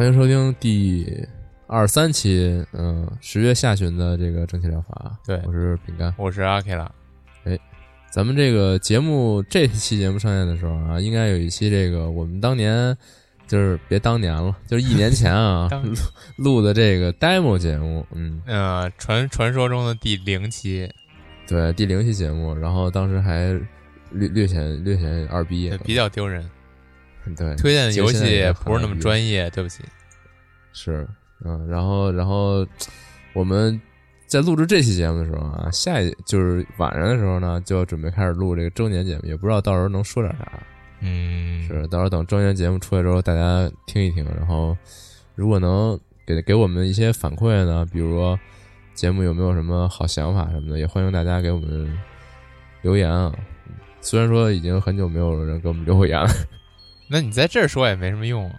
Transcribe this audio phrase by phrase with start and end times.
[0.00, 1.28] 欢迎收听第
[1.66, 5.14] 二十三期，嗯，十月下旬的这个蒸汽疗法。
[5.26, 6.14] 对我是饼干。
[6.16, 6.90] 我是阿 K 拉，
[8.10, 12.96] 咱们这个节目这期节目上线的时候啊，应该有一期这个我们当年
[13.46, 15.92] 就是别当年了， 就是一年前啊录
[16.36, 20.90] 录的这个 demo 节目，嗯，呃，传传说中的第零期，
[21.46, 23.48] 对，第零期节目，然后当时还
[24.12, 26.50] 略略显略显二逼，比较丢人。
[27.36, 28.98] 对，推荐的游戏也不是那么。
[29.00, 29.84] 专业，对不起。
[30.72, 31.06] 是，
[31.44, 32.66] 嗯，然后，然后
[33.32, 33.80] 我们
[34.26, 40.46] 在录制这期节目的时候啊，下一就是晚上的时候呢，就要准备开始录这个周年节目，也不知道到时候能说点啥。
[41.00, 44.76] 嗯，是，到时候等周年节目出来之后，大家听一听，然后
[45.34, 48.38] 如果能给给我们一些反馈呢，比如说
[48.94, 51.98] 节目有没有什么好想法什么的，也欢迎大家给我们
[52.82, 53.32] 留言啊。
[53.36, 56.26] 嗯虽然说已经很久没有人给我们留过言了，
[57.10, 58.56] 那你在这儿说也没什么用啊。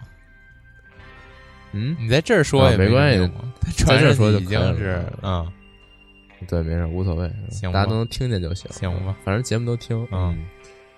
[1.72, 3.30] 嗯，你在这儿说啊也没关系
[3.86, 5.50] 在这儿说就可以了经是嗯，
[6.46, 8.70] 对，没事，无所谓，行大家都能听见就行。
[8.70, 10.06] 行吧反正节目都听。
[10.12, 10.44] 嗯，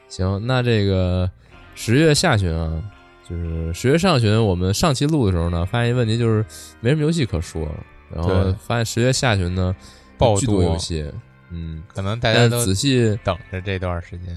[0.09, 1.31] 行，那这个
[1.76, 2.82] 十月下旬啊，
[3.28, 6.44] 就是十月上旬，我们上期录的时候呢，发现一个问题，就是
[6.81, 7.87] 没什么游戏可说了。
[8.12, 9.75] 然后发现十月下旬呢，
[10.19, 11.09] 爆多游戏，
[11.50, 14.37] 嗯，可能大家都仔细等着这段时间。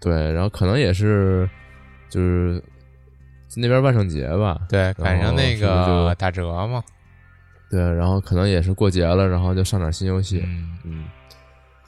[0.00, 1.48] 对，然后可能也是
[2.12, 2.62] 就是
[3.56, 6.84] 那边万圣节吧，对，赶上那个打折嘛。
[7.70, 11.04] 对，然后可能也是过节了，然后就上点新游戏，嗯，嗯，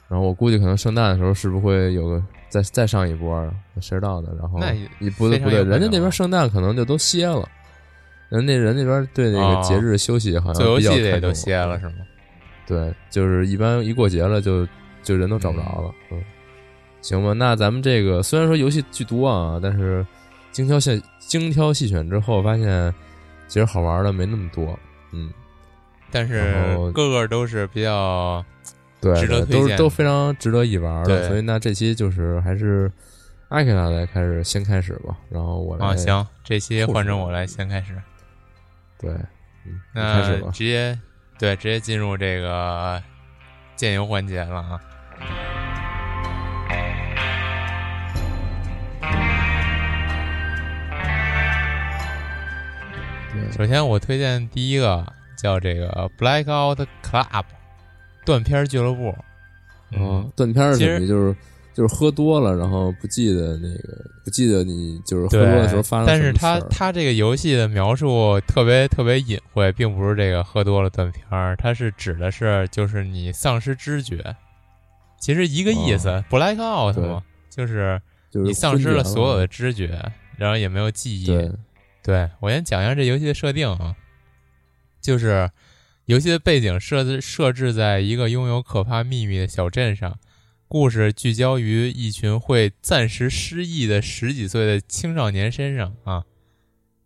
[0.07, 3.53] 然后我估计可能圣诞的时候是不是会有个再再上一波啊？
[3.79, 4.29] 谁知道呢？
[4.39, 4.57] 然后
[5.15, 7.47] 不对不对，人家那边圣诞可能就都歇了，
[8.29, 11.93] 人那人那边对那个哦节日休息好像做游比较戏的也都歇了是吗？
[12.65, 14.67] 对，就是一般一过节了就
[15.03, 16.19] 就人都找不着了，嗯，
[17.05, 20.03] 行吧，那咱们这个虽然说游戏巨多啊，但是
[20.51, 22.91] 精挑细精挑细选之后，发现
[23.47, 24.77] 其实好玩的没那么多，
[25.11, 25.31] 嗯，
[26.09, 26.51] 但是
[26.95, 28.43] 个个都是比较
[28.99, 32.91] 对，值得都推荐都非常值得一玩的，所以那这期就是还是
[33.49, 38.01] 阿克拉来开始先开始吧，然后我来啊，行，这期换成我来先开始，
[38.97, 39.11] 对，
[39.63, 40.97] 嗯，那吧，直接
[41.37, 42.99] 对直接进入这个
[43.75, 44.81] 建游环节了啊。
[53.35, 53.51] 对。
[53.51, 55.05] 首先，我推荐第一个
[55.37, 57.43] 叫这个 Blackout Club
[58.25, 59.13] 断片儿俱乐部。
[59.91, 61.07] 嗯，断片儿是其实什么？
[61.07, 61.35] 就是
[61.73, 66.59] 就是喝多了，然后不记得那个不记得你就是喝多的时候发生但是什么事儿。
[66.61, 74.35] 它它这个游戏的描述特别特别隐晦，并不是这个喝多了断片儿，它是指的是就是你丧失知觉，
[75.19, 76.23] 其实一个意思、哦。
[76.29, 80.01] B l a c k out 嘛，就是你丧失了所有的知觉，
[80.37, 81.25] 然后也没有记忆。
[82.05, 83.95] 对对我先讲一下这游戏的设定啊，
[85.01, 85.49] 就是
[86.05, 90.19] 游戏的背景设置设置在一个拥有可怕秘密的小镇上，
[90.67, 96.23] 故事聚焦于一群会暂时失忆的十几岁的青少年身上啊。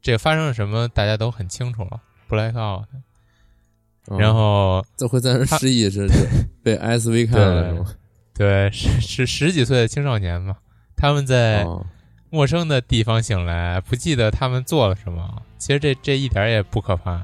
[0.01, 2.85] 这发生了什么，大家都很清楚了，blackout。
[2.91, 6.25] 嗯然后这会暂时失忆是是
[6.63, 7.95] 被 SV 看了对是吗？
[8.33, 10.57] 对，是是十几岁的青少年嘛，
[10.95, 11.85] 他们在哦
[12.29, 15.41] 陌生的地方醒来，不记得他们做了什么。
[15.57, 17.21] 其实这这一点也不可怕。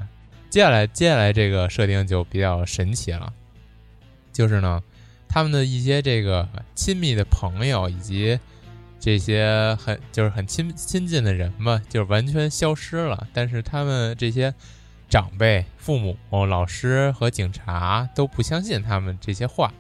[0.50, 3.32] 接下来接下来这个设定就比较神奇了，
[4.32, 4.82] 就是呢，
[5.28, 8.40] 他们的一些这个亲密的朋友以及
[9.00, 13.28] 这些很就是很亲亲近的人嘛，就是完全消失了。
[13.34, 14.54] 但是他们这些
[15.08, 16.18] 长辈、父母、
[16.48, 19.72] 老师和警察都不相信他们这些话。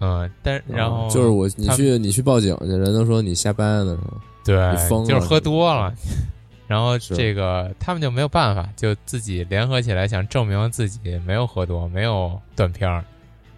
[0.00, 4.16] 嗯，但然后就是我你去你去报警去，人都说你瞎掰呢是吧？
[4.56, 5.94] 对就是喝多了。
[6.66, 13.02] 然后这个他们就没有办法，就自己联合起来想证明自己没有喝多，没有断片儿，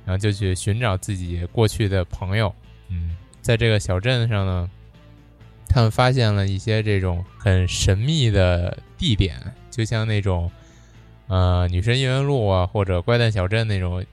[0.04, 2.54] 然后就去寻找自己过去的朋友。
[2.88, 4.70] 嗯，在这个小镇上呢，
[5.68, 9.36] 他们发现了一些这种很神秘的地点，
[9.72, 10.48] 就像那种
[11.26, 14.04] 呃女神异闻录啊，或者怪诞小镇那种，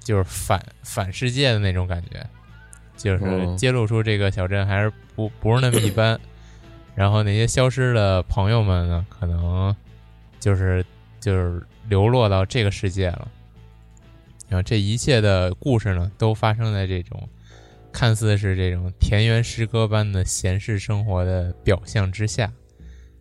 [0.00, 2.26] 就是反反世界的那种感觉，
[2.98, 6.20] 就是哦揭露出这个小镇还是不不是那么一般。
[6.94, 9.74] 然后那些消失的朋友们呢，可能
[10.40, 10.84] 就是
[11.20, 13.28] 就是流落到这个世界了。
[14.48, 17.28] 然后这一切的故事呢，都发生在这种
[17.92, 22.52] 看似是这种田园诗歌般的闲适生活的表象之下。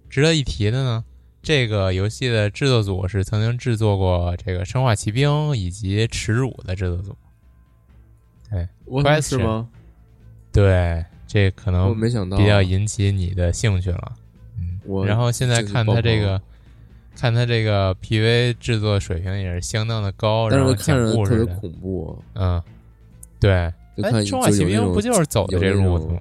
[0.09, 1.05] 值得一提的呢，
[1.43, 7.15] 这个游戏的制作组是曾经制作过这个《生化奇兵》以及《耻辱》的制作组。
[8.85, 9.67] 我 Question 是吗？
[10.51, 14.13] 对，这可能我没想到，比较引起你的兴趣了。
[14.57, 16.41] 嗯，我然后现在看他这这个，
[17.15, 22.61] 看他这个 PV 制作水平也是相当的高，然后看讲着特别恐怖，嗯，
[23.39, 23.51] 对。
[23.53, 26.19] 哎，就看生化奇兵不就是走的这种路子吗？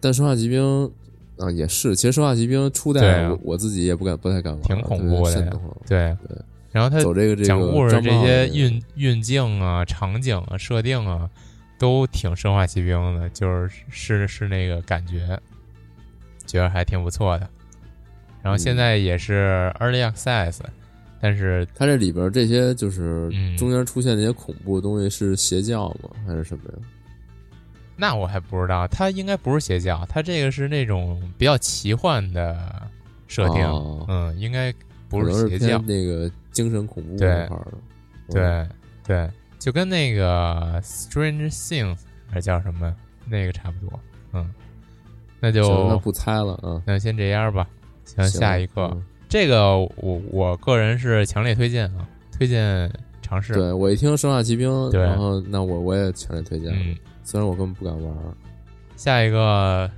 [0.00, 0.90] 但生化奇兵
[1.36, 3.30] 啊也是，其实生化奇兵初对代啊。
[3.30, 5.58] 我我自己也不敢不太敢玩，挺恐怖的
[5.88, 6.16] 对，
[6.72, 11.28] 然后他走这个这个讲故事这些运运镜啊、场景啊、设定啊，
[11.78, 15.38] 都挺生化奇兵的，就是是是那个感觉，
[16.46, 17.48] 觉得还挺不错的。
[18.42, 20.60] 然后现嗯在也是 Early Access，
[21.20, 26.10] 但是它这里边这些就是嗯中间出现那些恐怖的东西是邪教吗？
[26.26, 26.78] 还是什么呀？
[27.96, 32.82] 那我还不知道，它应该不是邪教，它这个是那种比较奇幻的
[33.26, 34.72] 设定，哦嗯，应该
[35.08, 37.66] 不是邪教偏，那个精神恐怖对那块儿
[38.30, 38.68] 对
[39.04, 41.98] 对，就跟那个 Strange Things
[42.30, 42.94] 还是叫什么
[43.26, 44.00] 那个差不多，
[44.32, 44.50] 嗯，
[45.38, 46.82] 那就，那就不猜了啊。
[46.86, 47.68] 那先这样吧，
[48.06, 58.16] 行，下一个，嗯这个我我个人是强烈推荐啊，推荐尝试，对我一听生化奇兵，然后那我我也强烈推荐，嗯，虽然我根本不敢玩。
[58.96, 59.90] 下一个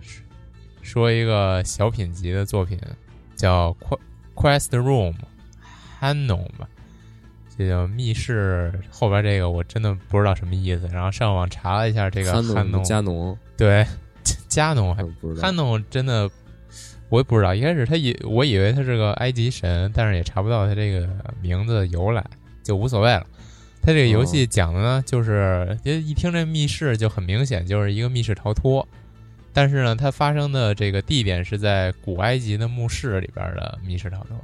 [0.82, 2.76] 说一个小品级的作品，
[3.36, 3.98] 叫《Qu-
[4.34, 5.12] Quest Room》
[6.00, 6.68] Hanon 吧，
[7.56, 8.72] 这叫密室。
[8.90, 13.86] 后边这个我真的不知道什么意思，然后上网查了一下这个汉农加农，对，
[14.48, 15.48] 加农还我不知道。
[15.48, 16.30] Hanon 真的
[17.08, 21.08] 我也不知道，一开始他以我以为他是个埃及神，但是也查不到他这个
[21.40, 22.24] 名字的由来，
[22.62, 23.26] 就无所谓了。
[23.80, 28.86] 他这个游戏讲的呢，就是一一听这密室就很明显就是一个密室逃脱，
[29.52, 34.36] 但是呢，它发生的这个地点是在古埃及的墓室里边的密室逃脱。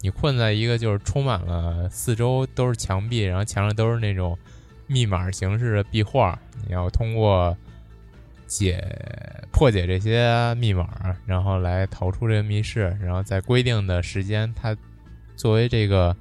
[0.00, 4.38] 你困在一个就是充满了四周都是墙壁，然后墙上都是那种
[4.86, 7.56] 密码形式的壁画，你要通过
[8.46, 8.82] 解
[9.52, 10.88] 破解这些密码，
[11.26, 14.76] 然后来逃出这个密室，然后在规定的时间，它
[15.36, 16.16] 作为这个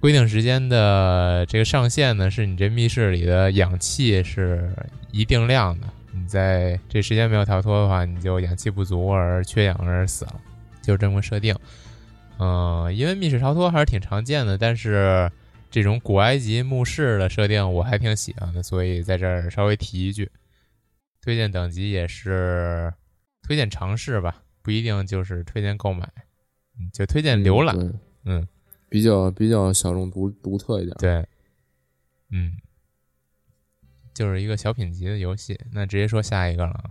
[0.00, 4.72] 规定时间的这个上限呢，是你这密室里的氧气是
[5.10, 5.86] 一定量的。
[6.12, 10.40] 你在这时间没有逃脱的话，你就氧气不足而缺氧而死了，
[10.80, 11.56] 就这么设定。
[12.38, 15.30] 嗯、因为密室逃脱还是挺常见的，但是
[15.70, 20.30] 这种古埃及墓室的设定我还挺喜欢的，所以在这儿稍微提一句。
[21.20, 22.92] 推荐等级也是
[23.42, 26.06] 推荐尝试吧，不一定就是推荐购买，
[26.78, 27.74] 嗯，就推荐浏览。
[27.78, 27.90] 对
[28.26, 28.46] 嗯，
[28.90, 30.94] 比较比较小众独独特一点。
[30.98, 31.26] 对，
[32.30, 32.58] 嗯，
[34.12, 35.58] 就是一个小品级的游戏。
[35.72, 36.90] 那直接说下一个了啊。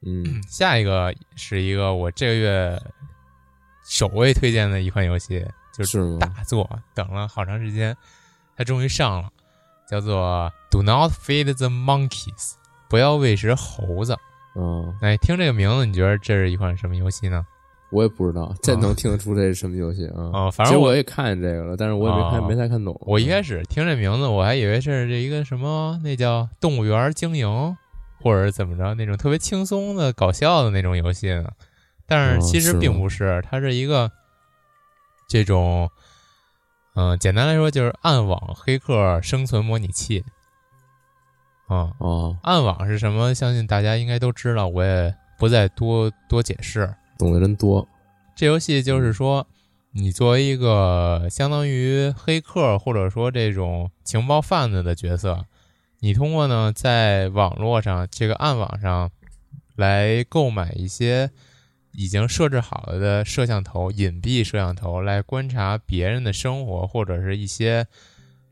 [0.00, 2.82] 嗯， 下一个是一个我这个月
[3.90, 5.44] 首位推荐的一款游戏，
[5.76, 6.16] 就是？
[6.18, 7.94] 大作，等了好长时间，
[8.56, 9.28] 它终于上了，
[9.88, 12.52] 叫做《Do Not Feed the Monkeys》，
[12.88, 14.16] 不要喂食猴子。
[14.54, 17.44] 嗯，哎，听这个名字，你觉得这是一款什么游戏呢？
[17.90, 20.30] 我也不知道，这能听得出这是什么游戏啊？
[20.32, 22.96] 哦，反正我其实我也看见这个了，但是我也没看哦没太看懂。
[23.00, 27.76] 我一开始听这名字，我还以为是这一个什么，那叫动物园经营，
[28.22, 31.50] 或者是怎么着那种特别轻松的、搞笑的那种游戏呢。
[32.10, 34.10] 但是哦其实并不是，它是一个
[35.28, 35.88] 这种，
[36.96, 40.24] 嗯、简单来说就是暗网黑客生存模拟器。
[41.68, 43.32] 啊、哦，暗网是什么？
[43.32, 46.92] 相信大家应该都知道，我也不再多多解释。
[47.16, 47.86] 懂的人多。
[48.34, 49.46] 这游戏就是说，
[49.92, 55.46] 你作为一个相当于黑客或者说这种情报贩子的角色，
[56.00, 59.12] 你通过呢在网络上这个暗网上
[59.76, 61.30] 来购买一些
[61.92, 67.86] 已经设置好了的摄像头、隐蔽摄像头，来观察别人的生活或者是一些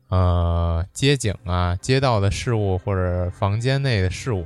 [0.09, 4.45] 呃街景啊、街道的事物或者房间内的事物，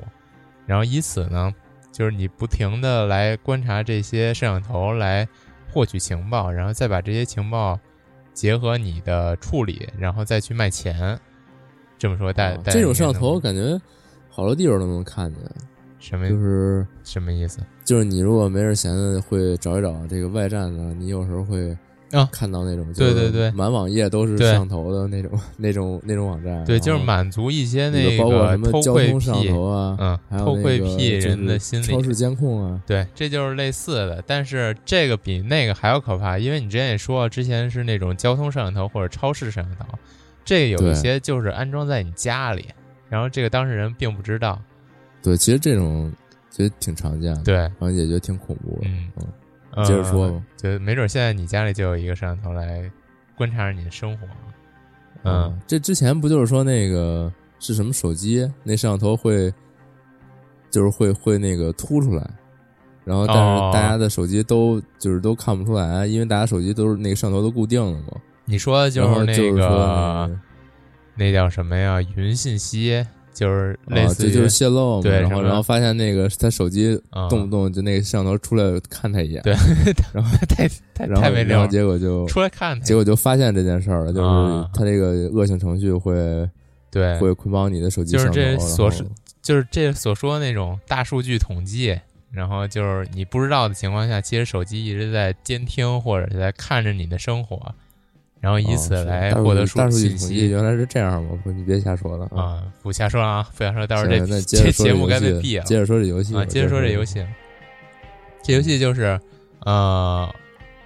[0.66, 1.54] 然后以此呢。
[1.94, 5.28] 就是你不停的来观察这些摄像头，来
[5.72, 7.80] 获取情报，然后再把这些情报
[8.34, 11.16] 结合你的处理，然后再去卖钱。
[12.00, 13.80] 这么说，大啊这种摄像头感觉
[14.28, 15.44] 好多地方都能看见，
[16.04, 17.60] 什么就是什么意思？
[17.86, 21.76] 就是你如果没事闲的会找一找这个外站呢，你有时候会
[22.12, 31.86] 啊看到那种对就是对对满网页都是对摄像头的那种那种那种网站，对，就是满足一些那个包括什么偷窥交通摄像癖，头啊，嗯还，有偷窥那个癖人的心理。
[31.86, 39.98] 超市监控啊，对，这就是类似的，但是这个比那个还要可怕，因为你之前也说了，之前是那种交通摄像头或者超市摄像头，
[40.44, 42.68] 这个有一些就是安装在你家里，
[43.08, 44.62] 然后这个当事人并不知道。
[45.24, 46.12] 对，其实这种
[46.50, 49.10] 其实挺常见的，，对，然后也觉得挺恐怖的，嗯
[49.72, 50.44] 嗯，接着说吧呃
[50.78, 52.92] 就没准现在你家里就有一个摄像头来
[53.36, 54.28] 观察着你的生活。
[55.24, 59.52] 嗯，啊这之前不就是说那个是什么手机，那摄像头会
[60.70, 62.30] 就是会会那个凸出来，
[63.06, 70.40] 然后但哦是大家的手机都就是都看不出来，因为大家手机都是那个摄像头都固定的嘛，你说的就是那个
[71.16, 72.02] 那叫什么呀？
[72.16, 79.54] 云信息，就是类啊，似于、这就是泄露嘛，对然后然后发现那个他手机啊动不动就那个摄像头出来看他一眼， 对，
[80.14, 82.86] 然后太太太没溜儿，然后结果就出来看看。
[82.86, 86.14] 结果就发现这件事儿了，就是啊他这个恶性程序会
[86.92, 89.06] 对，会捆绑你的手机就是这所然后是
[89.42, 92.00] 就是这所说的那种大数据统计，
[92.32, 97.74] 然后就是你不知道的情况下，其实手机一直在监听或者是在看着你的生活，
[98.44, 101.40] 然后以此来获得数据信息原来是这样吗？
[101.46, 102.44] 不，你别瞎说了啊！
[102.44, 102.64] 啊！
[102.82, 105.64] 不瞎说啊，不瞎说，到时候这这节目该被毙了。
[105.64, 107.26] 接着说这游戏啊，接着说这游，戏，
[108.44, 109.18] 这游戏就是
[109.62, 110.30] 呃，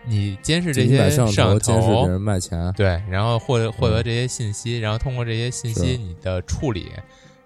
[0.06, 6.92] 你监视这些摄像头监视别，人卖钱，对，然后获得获得嗯这些信息，然后通过这些信息你的处理，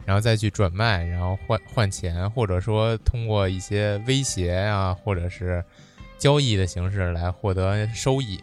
[0.04, 5.64] 然后再去转卖，然后换换钱，或者说通过一些威胁啊，或者是
[6.18, 8.38] 交易的形式来获得收益。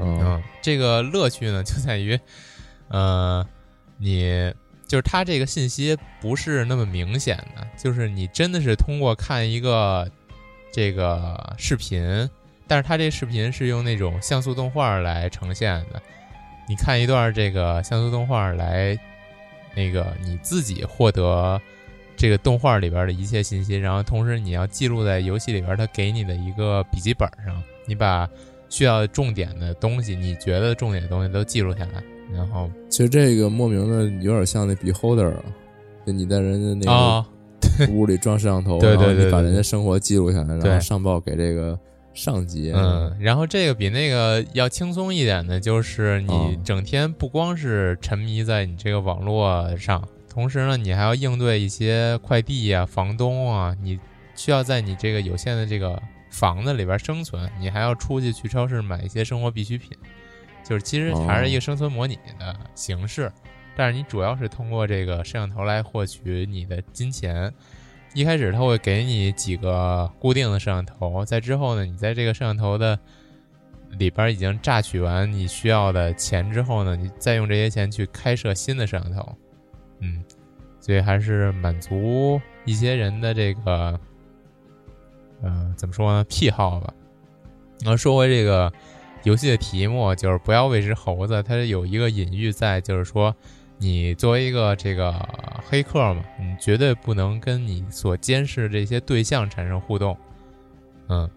[0.00, 2.18] 嗯嗯，这个乐趣呢就在于，
[2.88, 3.46] 呃，
[3.98, 4.52] 你
[4.86, 10.10] 就是它这个信息不是那么明显的，就是你真的是通过看一个
[10.72, 12.28] 这个视频，
[12.66, 16.00] 但是它这视频是用那种像素动画来呈现的，
[16.68, 18.98] 你看一段这个像素动画来，
[19.74, 21.60] 那个你自己获得
[22.16, 28.28] 这个动画里边的一切信息，然后同时你要记录在游戏里边它给你的一个笔记本上，你把
[28.70, 35.44] 需要重点的东西，你觉得重点的东西都记录下来，然后其实这个莫名的有点像那 Beholder 啊，
[36.06, 37.26] 就你在人家那啊、
[37.78, 41.78] 个屋里装摄像头，对对然后你把人家生活记录下来，然后上报给这个
[42.14, 46.56] 上级，嗯，然后这个比那个要轻松一点的，就是你哦。
[46.64, 53.98] 整天不光是沉迷在你这个网络上，同时呢，你还要应对一些快递啊、房东啊，你
[54.36, 56.00] 需要在你这个有限的这个
[56.30, 59.96] 房子里边生存，你还要出去去超市买一些生活必需品，
[60.64, 63.30] 就是其实还是一个生存模拟的形式，
[63.76, 67.52] 但是你主要是通过这个摄像头来获取你的金钱。
[68.12, 72.98] 一开始他会给你几个固定的摄像头，在之后呢，你在这个摄像头的
[73.98, 79.36] 里边已经榨取完你需要的钱之后呢，你再用这些钱去开设新的摄像头，
[80.00, 80.24] 嗯，
[80.80, 84.00] 所以还是满足一些人的这个，
[85.42, 86.92] 呃，怎么说呢，癖好吧。
[87.82, 88.72] 然后说回这个
[89.24, 93.34] 游戏的题目，就是不要喂食猴子，它有一个隐喻在，就是说。
[93.82, 95.10] 你作为一个这个
[95.66, 100.14] 黑客嘛，你绝对不能跟你所监视这些对象产生互动，
[101.08, 101.30] 嗯，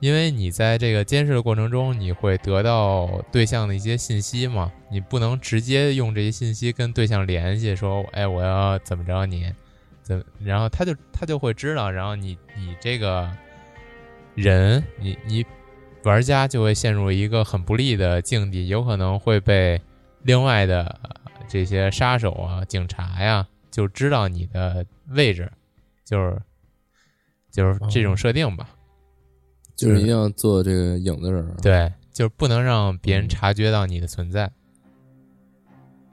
[0.00, 9.52] 因为你在这个监视的过程中，你会得到对象的一些信息嘛，你不能直接用这些信息跟对象联系，说，哎，我要怎么着你，
[10.04, 13.28] 怎，然后他就他就会知道，然后你你这个
[14.36, 15.44] 人，你你
[16.04, 19.82] 玩家就会陷入一个很不利的境地，有可能会被
[20.22, 21.00] 另外的。
[21.46, 25.52] 这些杀手啊、警察呀，就知道你的位置，
[26.02, 26.40] 就是
[27.50, 28.70] 就是这种设定吧，
[29.76, 34.50] 就是一定要做这个影子人，对，就是不能让别人察觉到你的存在。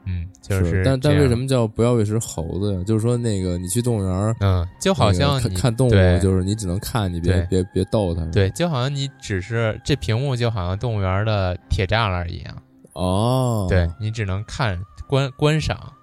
[0.06, 2.84] 嗯，就是但但为什么叫不要喂食猴子呀？
[2.86, 8.26] 就是说那个你去动物园儿，嗯，就好像那个你看看动物，就是你只能看，你别别别逗它。
[8.32, 12.58] 对，就好像你只是这屏幕就好像动物园的铁栅栏一样，
[12.94, 15.94] 哦，对你只能看观观赏，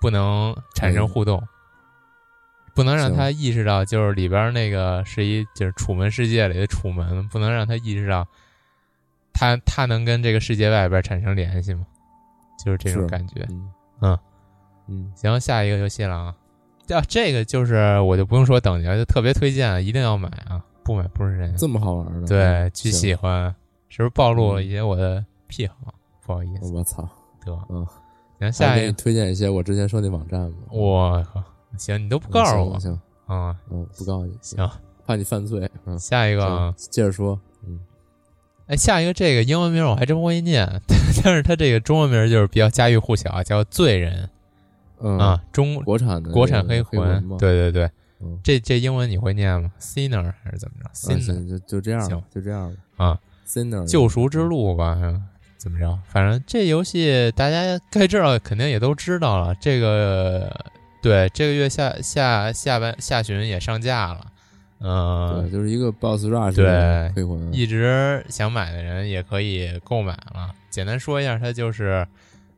[0.00, 1.40] 不能产生嗯互动，
[2.74, 8.26] 不能让行他意识到就是里边那个是一就是楚门世界里的楚门，不能让他意识到
[9.32, 11.86] 他他能跟这个世界外边产生联系吗？
[12.64, 13.46] 就是这种感觉。
[13.50, 14.18] 嗯嗯
[14.88, 16.34] 嗯，行，下一个游戏了啊。
[16.88, 20.60] 啊，这个就是我就不用说等级了，就特别推荐，一定要买啊！
[20.82, 21.54] 不买不是人。
[21.56, 23.54] 这么好玩的，对，嗯巨喜欢，
[23.88, 25.76] 是不是暴露了嗯一些我的癖好？
[26.26, 27.08] 不好意思，我操，
[27.44, 27.96] 得，嗯，行，
[28.40, 30.56] 还下一个，推荐一些我之前说那网站吧？
[30.72, 31.42] 我靠，
[31.78, 32.74] 行，你都不告诉我
[33.26, 33.56] 啊？
[33.70, 34.68] 嗯，不告诉你，行，
[35.06, 35.70] 怕你犯罪。
[35.84, 37.49] 嗯，下一个啊，接着说，嗯，
[38.70, 40.64] 哎，下一个这个英文名我还真不会念，
[41.24, 44.24] 但是它这个中文名就是比较家喻户晓，叫《罪人》
[45.00, 53.04] 嗯啊，中国产的国产黑魂，对对对嗯，这这英文你会念吗？Sinner 还是怎么着啊？Sinner 行，就就这样吧行，就这样吧。
[53.04, 55.20] 啊，Sinner 救赎之路吧，嗯
[55.56, 55.98] 怎么着？
[56.06, 59.52] 反正这游戏大家该知道，肯定也都知道了。
[59.60, 60.48] 这个
[61.02, 64.26] 对，这个月下下下半下旬也上架了，
[64.80, 70.54] 对，嗯、就是一个 Boss Rush 一直想买的人也可以购买了。
[70.70, 72.06] 简单说一下，它就是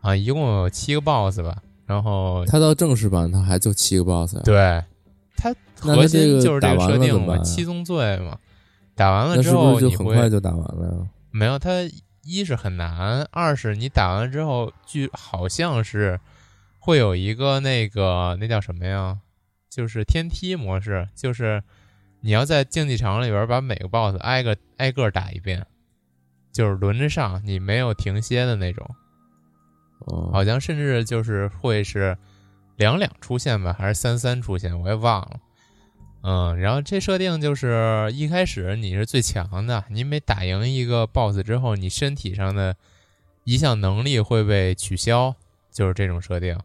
[0.01, 4.43] 啊，一共有七个 BOSS 吧，然后它到正式版它还就七个 Boss 呀。
[4.45, 4.83] 对
[5.37, 8.39] 它核心就是这个设定嘛，七宗罪嘛。
[8.95, 11.09] 打完了之后，是就很快就打完了呀？
[11.31, 11.71] 没有，它
[12.23, 16.21] 一是很难，二是你打完了之后，据好像是
[16.79, 19.19] 会有一个那个那叫什么呀？
[19.69, 21.63] 就是天梯模式，就是
[22.23, 25.67] 你要在竞技场里边把每个 BOSS 挨个挨个打一遍，
[26.53, 28.89] 就是轮着上，你没有停歇的那种。
[30.07, 32.17] 哦，好像甚至就是会是
[32.77, 35.41] 两两出现吧，还是三三出现，我也忘了。
[36.23, 42.77] 嗯，然后这设定就是一开始你是最强的，你每打赢一个 BOSS 之后，你身体上的
[43.43, 45.35] 一项能力会被取消，
[45.73, 46.57] 就是这种设定，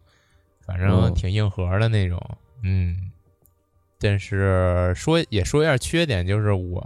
[0.63, 2.21] 反正哦挺硬核的那种。
[2.63, 3.06] 嗯，
[3.99, 6.83] 但是说也说一下缺点，就是我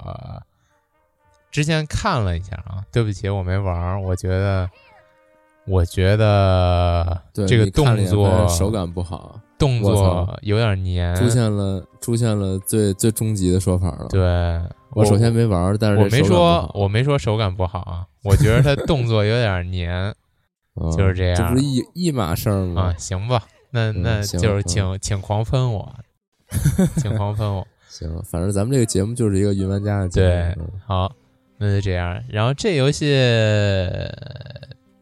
[1.52, 4.69] 之前看了一下啊，对不起，我没玩儿，我觉得。
[5.67, 14.19] 我觉得这个动作手感不好，动作有点黏，出现了出现了最最终极的说法了。，对，
[14.89, 19.93] 我首先没玩儿，但是我没说我没说手感不好啊，我觉得它动作有点黏
[20.82, 22.82] 嗯就是这样这不是一一码事儿吗？
[22.82, 25.93] 啊，行吧，那嗯那就是嗯请请狂喷我，
[26.98, 30.28] 请狂喷我， 行，反正咱们这个节目就是一个云玩家的节目。
[30.28, 31.16] 对嗯，好，
[31.58, 32.22] 那就这样。
[32.30, 33.06] 然后这游戏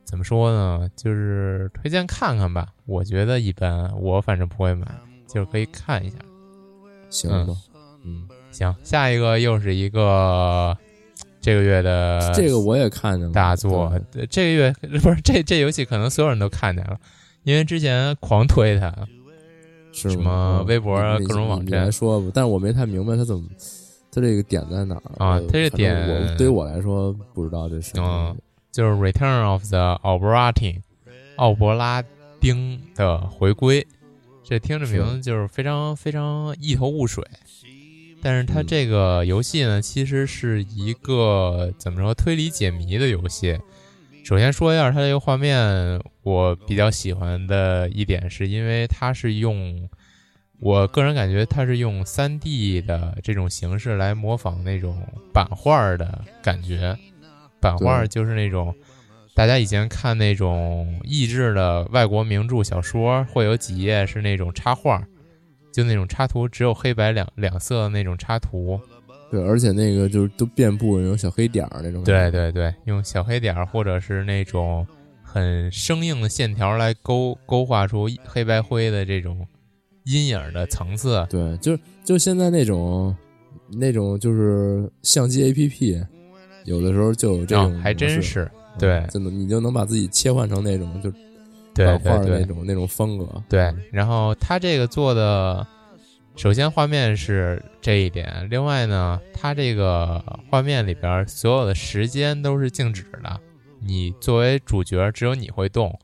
[0.06, 0.90] 怎么说呢？
[0.96, 4.88] 就是推荐看看吧，我觉得一般，我反正不会买，
[5.28, 6.16] 就是可以看一下。
[7.10, 7.56] 行吧，
[8.04, 10.78] 嗯，行，下一个又是一个
[11.42, 13.92] 这个月的这个我也看见了，呃大作
[14.30, 17.00] 这个月不是这这游戏，可能所有人都看见了，
[17.44, 18.94] 因为之前狂推它。
[19.92, 21.86] 是什么微博啊各种网你站。
[21.86, 23.44] 来说吧，但是我没太明白他怎么，
[24.12, 28.36] 他这个点在哪儿呃啊他这点我对于我来说不知道这是嗯
[28.72, 30.76] 就是《Return of the Oberatin，》
[31.38, 32.04] 奥伯拉
[32.40, 33.86] 丁的回归。
[34.44, 37.24] 这听着名字就是非常非常一头雾水，
[38.22, 38.66] 但是它嗯。
[38.68, 43.60] 这个游戏呢，其实是一个怎么说推理解谜的游戏。
[44.30, 49.90] 首先说一下它这个画面，我比较喜欢的一点是因为它是用，
[50.60, 56.96] 我个人感觉它是用 3D 的这种形式来模仿那种版画的感觉。
[57.60, 58.72] 版画对就是那种
[59.34, 65.04] 大家以前看那种译制的外国名著小说，会有几页是那种插画，
[65.74, 68.80] 就那种插图只有黑白两两色的那种插图。
[69.32, 72.04] 对，而且那个就是都遍布那种小黑点儿那种。
[72.04, 74.86] 对，对对，用小黑点儿或者是那种
[75.22, 79.46] 很生硬的线条来勾勾画出黑白灰的这种
[80.06, 81.26] 阴影的层次。
[81.30, 83.16] 对，就就现在那种
[83.72, 86.04] 那种就是相机 A P P，
[86.66, 91.12] 有的时候就有这种、哦还真是，对嗯真的，你就能把自己切换成那种就
[91.76, 93.28] 对版画对对的那种那种风格。
[93.48, 95.66] 对，然后他这个做的，
[96.40, 103.42] 首先画面是这一点，另外呢，它这个画面里边所有的时间都是静止的，
[103.82, 106.00] 你作为主角只有你会动，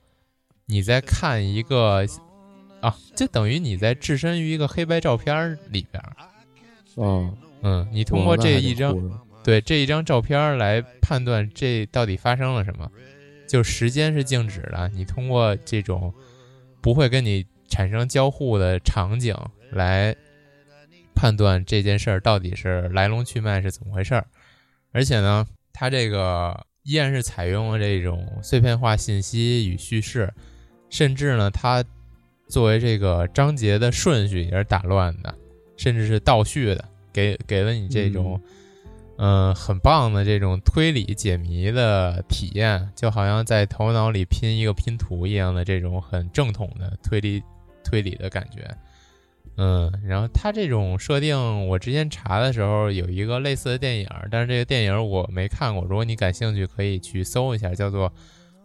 [0.66, 2.06] 你在看一个
[2.82, 6.04] 啊，就等于你在置身于一个黑白照片里边。
[6.96, 8.94] 哦，嗯，你通过这一张
[9.42, 12.92] 对这一张照片来判断这到底发生了什么。
[13.48, 16.14] 就时间是静止的，你通过这种
[16.82, 19.34] 不会跟你产生交互的场景
[19.72, 20.14] 来
[21.16, 24.28] 判断这件事儿到底是来龙去脉是怎么回事儿。
[24.92, 30.32] 而且呢，它这个依然是采用了这种碎片化信息与叙事，
[30.90, 31.84] 甚至呢，它
[32.48, 35.34] 作为这个章节的顺序也是打乱的，
[35.78, 38.40] 甚至是倒叙的，给给了你这种。
[39.18, 47.42] 嗯，很棒的这种推理解谜的体验，就好像在头脑里拼一个拼图一样的这种很正统的推理
[47.82, 48.70] 推理的感觉。
[49.58, 55.84] 嗯，然后它这种设定，我之前查的时候有一个类似的电影，但是这个电影我没看过。
[55.84, 58.10] 如果你感兴趣，可以去搜一下，叫做《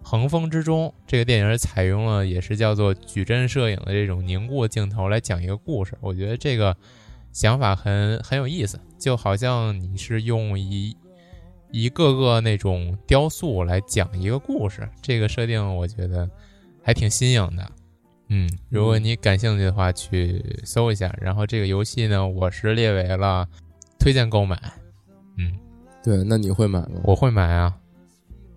[0.03, 0.88] 横风之中》。
[1.07, 5.96] 这个电影采用了也是叫做矩阵摄影的这种凝固镜头来讲一个故事。
[6.00, 6.76] 我觉得这个。
[7.33, 10.96] 想法很很有意思，就好像你是用一
[11.70, 16.29] 一个个那种雕塑来讲一个故事，这个设定我觉得
[16.83, 17.70] 还挺新颖的。
[18.31, 21.12] 嗯，如果你感兴趣的话，去搜一下。
[21.21, 23.47] 然后这个游戏呢，我是列为了
[23.99, 24.57] 推荐购买。
[25.37, 25.53] 嗯，
[26.03, 27.01] 对，那你会买吗？
[27.03, 27.75] 我会买啊。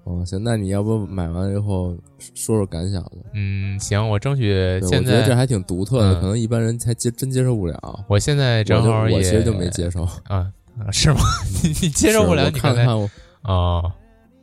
[0.04, 1.98] 哦，行，那你要不买完以后
[2.36, 3.10] 说说感想吧？
[3.34, 4.98] 嗯，行，我争取现在。
[4.98, 8.06] 我觉得这还挺独特的，可能一般人才接真接受不了。
[8.08, 10.52] 我现在正好也，我其实就没接受啊，
[10.92, 11.20] 是吗？
[11.64, 12.50] 你你接受不了？
[12.52, 13.10] 你看看我
[13.42, 13.82] 啊，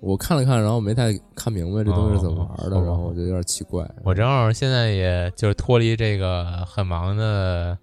[0.01, 3.89] 我看了看，然后没太看明白这东西是怎么玩的，然后我就有点奇怪。
[4.03, 7.77] 我正好现在也就是脱离这个很忙的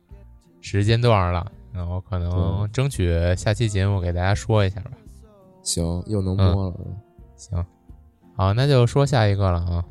[0.61, 4.91] 时间段了，然后可能争取下期节目给大家说一下吧。
[5.61, 6.75] 行，又能摸了。
[7.35, 7.65] 行，
[8.35, 9.83] 好，那就说下一个了啊。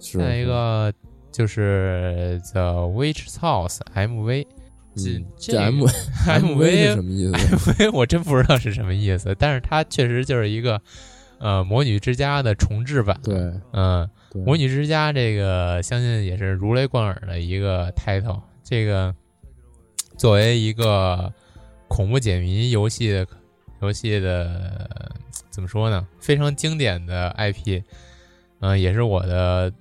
[0.00, 0.92] 下一个
[1.30, 4.46] 就是《The Witch's House》MV。
[5.36, 5.84] 这 M
[6.26, 10.80] MV 是什么意思？MV 我真不知道是什么意思，但是它确实就是一个
[11.38, 13.18] 呃《魔女之家》的重置版。
[13.22, 13.34] 对，
[13.72, 14.08] 嗯，
[14.44, 18.40] 《魔女之家》这个相信也是如雷贯耳的一个 title。
[18.62, 19.14] 这个
[20.16, 21.32] 作为一个
[21.88, 23.26] 恐怖解谜游戏的
[23.80, 24.88] 游戏的。
[25.50, 26.06] 怎么说呢？
[26.20, 27.82] 非常经典的 IP，
[28.60, 29.72] 嗯，也是我的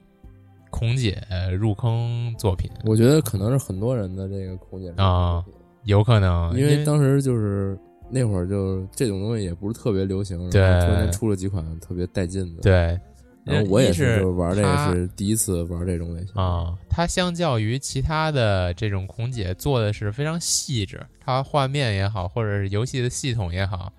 [0.71, 2.67] 孔姐入坑作品。
[2.83, 5.45] 我觉得可能是很多人的这个孔姐啊，
[5.83, 7.77] 有可能，因为当时就是
[8.09, 12.99] 那会儿，就这种东西也不是特别流行，然后，突然出了几款特别带劲的，对。
[13.43, 16.77] 然后我也是玩这个是第一次玩这种类型啊。
[16.89, 23.89] 它相较于其他的这种孔姐做的是非常细致，它画面也好，或者是游戏的系统也好，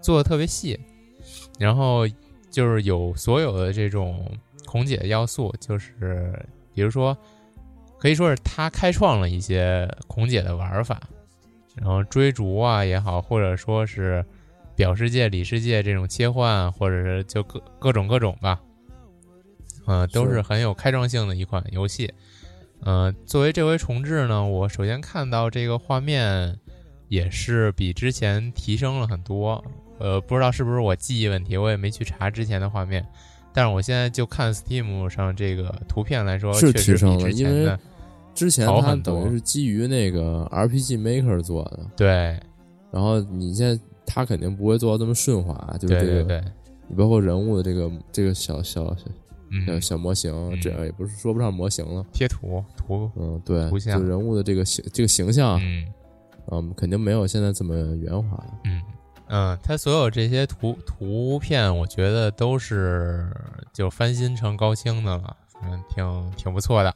[0.00, 0.80] 做的特别细。
[1.58, 2.08] 然后
[2.50, 4.26] 就是有所有的这种
[4.64, 6.34] 孔姐的要素，就是
[6.72, 7.14] 比如说，
[7.98, 11.02] 可以说是他开创了一些孔姐的玩法，
[11.76, 14.24] 然后追逐啊也好，或者说是
[14.74, 18.60] 表世界、里世界这种切换，或者是就各各种各种吧，
[19.86, 22.12] 嗯，都是很有开创性的一款游戏。
[22.82, 26.58] 嗯，作为这回重置呢，我首先看到这个画面
[27.08, 29.64] 也是比之前提升了很多。
[29.98, 33.02] 呃，不知道是不是我记忆问题，我也没去查之前的画面，
[33.54, 37.76] 但是我现在就看 Steam 上这个图片来说，是提升了，因为
[38.36, 42.38] 之前它等于是基于那个 RPG Maker 做的，对，
[42.92, 46.44] 然后你现在它肯定不会做到这么顺滑，就是这个，对
[46.86, 48.94] 你包括人物的这个这个小小
[49.66, 53.98] 小小模型，这也不是说不上模型了，贴图图，嗯，对，图像。
[53.98, 55.86] 就人物的这个形这个形象，嗯，
[56.52, 58.82] 嗯，肯定没有现在这么圆滑，嗯。
[59.28, 63.28] 嗯，它所有这些图图片，我觉得都是
[63.72, 66.94] 就翻新成高清的了，嗯，挺挺不错的。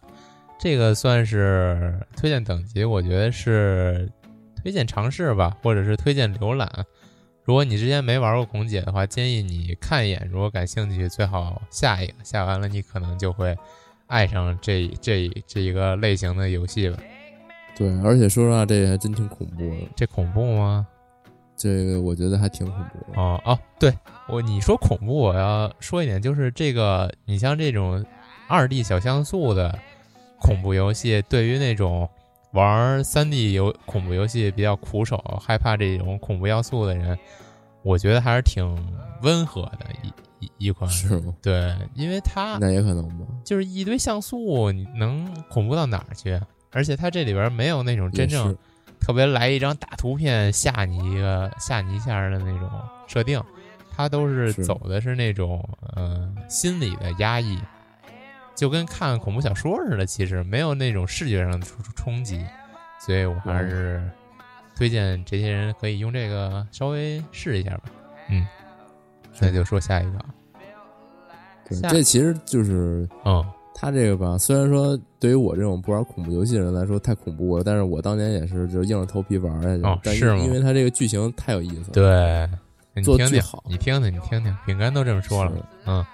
[0.60, 4.06] 这个算是推荐等级，我觉得是
[4.62, 6.70] 推荐尝试吧，或者是推荐浏览。
[7.44, 10.28] 如果你之前没玩过孔姐的话，建议你看一眼。
[10.30, 13.56] 如果感兴趣，最好下一个，下完了你可能就会
[14.06, 16.98] 爱上这这这一个类型的游戏了。
[17.74, 19.88] 对，而且说实话，这还真挺恐怖的。
[19.96, 20.86] 这恐怖吗？
[21.56, 23.92] 这个我觉得还挺恐怖的哦哦，对
[24.28, 28.04] 我你说恐怖，我要说一点，就是这个你像这种
[28.46, 29.78] 二 D 小像素的
[30.40, 32.08] 恐怖游戏，对于那种
[32.52, 37.18] 玩三 D 游恐怖游戏比较苦手、害怕这种恐怖要素的人，
[37.82, 38.64] 我觉得还是挺
[39.22, 40.90] 温和的一一一款。
[40.90, 41.34] 是吗？
[41.42, 46.40] 对，因为它那也可能吧，就是一堆像素，你能恐怖到哪儿去？
[46.72, 48.56] 而且它这里边没有那种真正。
[49.00, 52.68] 特别来一张大图片吓你一个吓你一下的那种
[53.06, 53.42] 设定，
[53.90, 57.58] 它都是走的是那种嗯心理的压抑，
[58.60, 60.04] 就跟看恐怖小说似的。
[60.04, 62.44] 其实没有那种视觉上的冲冲击，
[63.00, 64.06] 所以我还是
[64.76, 67.84] 推荐这些人可以用这个稍微试一下吧。
[68.28, 68.46] 嗯，
[69.40, 70.18] 那就说下一个。
[71.74, 73.42] 下对这其实就是嗯
[73.74, 79.82] 他这个吧，虽然说对于我这种不玩恐怖游戏的人来说太恐怖了，但是我当年也是就硬着头皮玩下去。
[79.84, 81.92] 哦但是吗因为它这个剧情太有意思了。
[81.92, 82.50] 对，
[82.92, 85.52] 你听听好你听听，你听听，饼干都这么说了，
[85.86, 86.04] 嗯，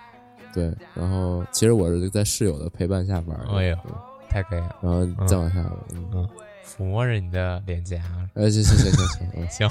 [0.54, 3.56] 对，然后其实我是在室友的陪伴下玩的。
[3.56, 3.76] 哎呦
[4.28, 5.61] 太可以了，然后再往下，
[5.94, 6.28] 嗯，嗯，
[6.66, 8.02] 抚摸着你的脸颊，
[8.35, 9.70] 呃，行行行行行，嗯 行，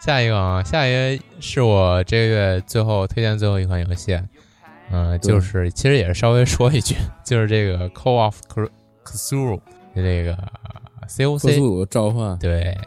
[0.00, 4.14] 下一个啊，下一个是我这个月最后推荐最后一款游戏，
[4.92, 8.40] 嗯、对就是其实也是稍微说一句，就是这个《Call of
[9.04, 9.58] Cthulhu》
[9.94, 10.36] 的这个
[11.08, 12.78] COC，鲁召唤，对，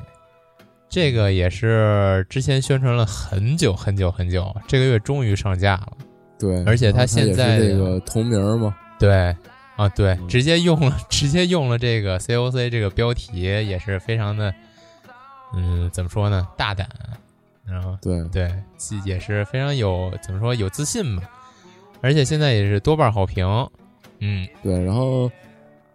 [0.88, 5.98] 这个也是之前宣传了很久很久很久，这个月终于上架了。
[6.40, 9.36] 对，而且它然后也现在这个同名嘛，对，
[9.76, 14.54] 啊，对，嗯直接用了，直接用了这个 COC 这个标题，也是非常的，
[15.54, 16.88] 嗯，怎么说呢，大胆，
[17.66, 21.22] 然后对，对，既也是非常有怎么说有自信嘛，
[22.02, 23.46] 而且现在也是多半好评，
[24.20, 25.30] 嗯，对，然后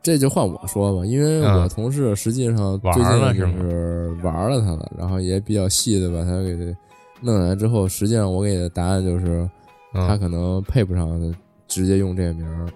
[0.02, 6.74] 这就换我说吧，因为嗯我同事实际上玩最近就是玩了它了，然后也比较细的把它给
[7.22, 9.48] 弄来之后，实际上我给的答案就是，
[9.94, 10.06] 嗯。
[10.06, 11.34] 他可能配不上
[11.66, 12.68] 直接用这个名儿。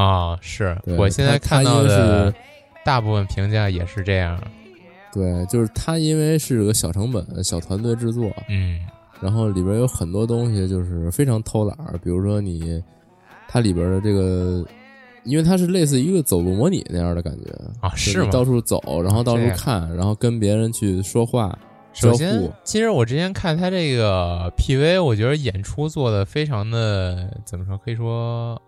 [0.00, 0.76] 啊，是。
[0.84, 2.34] 对我现在看到的是
[2.84, 4.40] 大部分评价也是这样，
[5.12, 8.80] 对，就是它因为是个小成本、小团队制作，嗯。
[9.20, 12.82] 然后里边有很多东西就是非常偷懒儿，比如说你
[13.48, 14.64] 它里边的这个。
[15.24, 18.30] 因为它是类似于一个走路模拟那样的感觉啊是吗？
[18.30, 21.58] 到处走，然后到处看，然后跟别人去说话，交
[21.96, 28.60] 首先，其实我之前看他这个 PV，我觉得演出做的非常的怎么说，可以说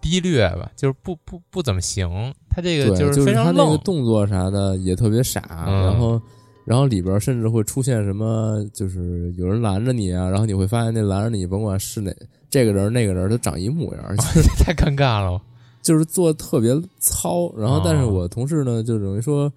[0.00, 2.08] 低劣吧，就是不不不怎么行。
[2.48, 6.22] 他这，个就是非常他那个愣，动作啥的也特别傻，嗯然后
[6.64, 12.14] 然后里边甚至会出现什么，就是有人拦着你啊，然后你会发现那拦着你，甭管是哪
[12.48, 14.16] 这个人那个人都长一模样，
[14.64, 15.42] 太尴尬了。
[15.82, 17.52] 就是做得特别糙。
[17.56, 19.52] 然后，但是哦我同事呢，就等于说。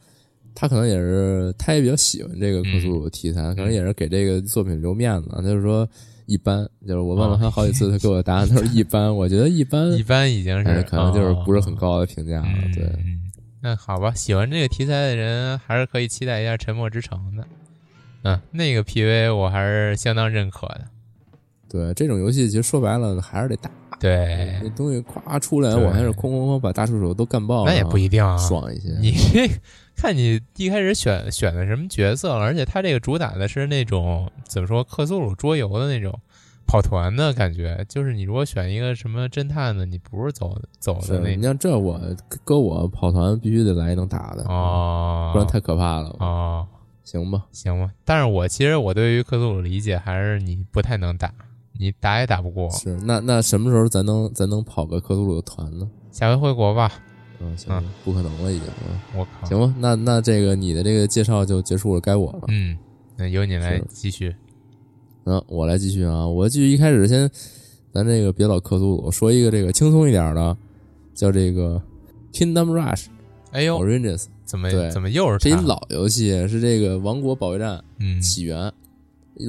[0.56, 5.30] 他可能也是，他也比较喜欢这个克苏鲁的题材，可能也是给这个作品留面子。
[5.34, 5.88] 他就说
[6.26, 9.16] 一般，就是我问了他好几次，他给我的答案都是一般。
[9.16, 12.48] 我觉得一般，一般已经哎是可能就是不是很哦高的评价了。
[12.64, 13.20] 嗯对，嗯
[13.62, 17.46] 那好吧，喜欢这个题材的人还是可以期待一下《沉默之城》的。
[18.24, 20.82] 嗯，那个 PV 我还是相当认可的。
[21.70, 23.70] 对，这种游戏其实说白了还是得打。
[24.00, 28.38] 对那，东西咵出来，我还是哐哐哐把大触手都干爆了，那也不一定啊。
[28.38, 28.90] 爽一些。
[29.02, 29.46] 你这
[30.02, 36.18] 看你一开始选选的什么角色了，而且它这个主打的是那种怎么说克苏鲁桌游的那种
[36.66, 42.00] 跑团的感觉，就是你如果选一个什么侦探的，你不是走走的那你像这我
[42.46, 46.16] 搁我跑团必须得来一能打的，哦，不然太可怕了。
[46.20, 46.66] 哦，
[47.04, 47.92] 行吧，行吧。
[48.06, 51.30] 但是我其实我对于克苏鲁理解还是你不太能打，
[51.78, 52.70] 你打也打不过。
[52.70, 55.90] 是那那什么时候咱能咱能跑个克苏鲁的团呢？
[56.10, 56.90] 下回回国吧，
[57.41, 58.67] 嗯，行嗯，不可能了已经。
[58.88, 59.47] 嗯我靠。
[59.47, 62.41] 行吧，那那这个你的这个介绍就结束了，该我了。
[62.47, 62.78] 嗯，
[63.17, 64.36] 那由你来是继续。
[65.25, 67.30] 嗯，我来继续啊，我继续一开始先，
[67.93, 70.58] 咱这个别老克苏鲁，说一个这个轻松一点的，
[71.13, 71.82] 叫这个
[72.34, 73.06] Kingdom Rush
[73.52, 78.71] 哎呦，Origins，怎么对怎么又是它这一老游戏，是这个王国保卫战嗯起源，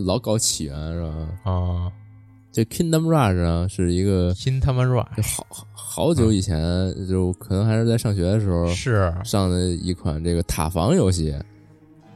[0.05, 1.29] 老搞起源是吧？
[1.45, 1.93] 哦，
[2.53, 6.61] 这 Kingdom Rush 呢，是一个新他妈就 rush 好好久以前，
[7.09, 11.35] 就可能还是在上学的时候是上的一款这个塔防游戏，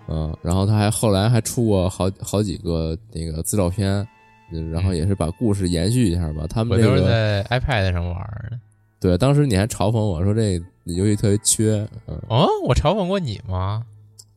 [0.09, 4.07] 嗯，然后他还后来还出过好好几个那个资料片，
[4.53, 6.47] 嗯然后也是把故事延续一下吧。
[6.49, 8.16] 他们我都是在 iPad 上玩
[8.51, 8.59] 的。
[9.01, 13.85] 对，当时你还嘲讽我说这游戏特别缺，嗯，哦，我嘲讽过你吗？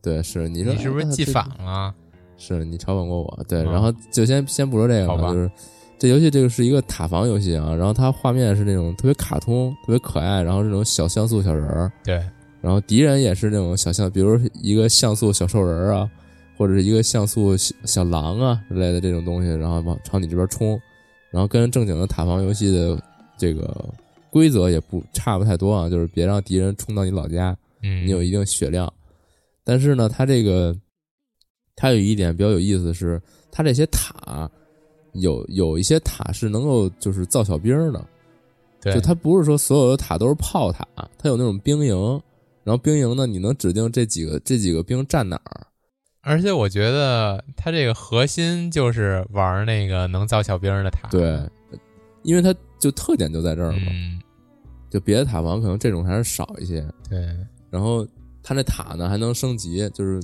[0.00, 1.92] 对，是你说你是不是记反了？
[2.36, 5.50] 是你嘲讽过我，对，啊然后就先先不说这个了，吧就是
[5.98, 12.14] 这游戏这个是一个塔防游戏啊，然后它画面是那种特别卡通、特别可爱，然后这种小像素小人儿，对，
[12.60, 16.08] 然后敌人也是那种小像，比如一个像素小兽人儿啊，
[16.56, 20.80] 或者是一个像素小小狼啊之类的这种东西，然后往朝你这边冲，
[21.32, 22.96] 然后跟正经的塔防游戏的
[23.36, 23.92] 这个
[24.30, 28.92] 规则也不差不太多啊，就是别让敌人冲到你老家，嗯，你有一定血量。
[29.64, 30.76] 但是呢，它这个
[31.74, 34.48] 它有一点比较有意思的是，它这些塔
[35.12, 38.04] 有有一些塔是能够就是造小兵儿的，
[38.80, 40.86] 对，就它不是说所有的塔都是炮塔，
[41.18, 41.96] 它有那种兵营，
[42.64, 45.66] 然后兵营呢，你能指定这几个这几个兵站哪儿。
[46.20, 51.08] 而且我觉得它这个核心就是玩那个能造小兵的塔。
[51.08, 51.40] 对，
[52.22, 54.20] 因为它就特点就在这儿嘛，嗯，
[54.90, 56.86] 就别的塔防可能这种还是少一些。
[57.08, 57.34] 对，
[57.70, 58.06] 然后
[58.42, 60.20] 它那塔呢还能升级，就是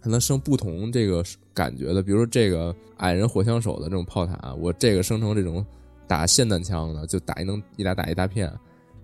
[0.00, 5.64] 还能生不同这个感觉的，比如说这个矮人火枪手的这种炮塔，我这个生成这种
[6.06, 8.50] 打霰弹枪的，就打一能一打打一大片，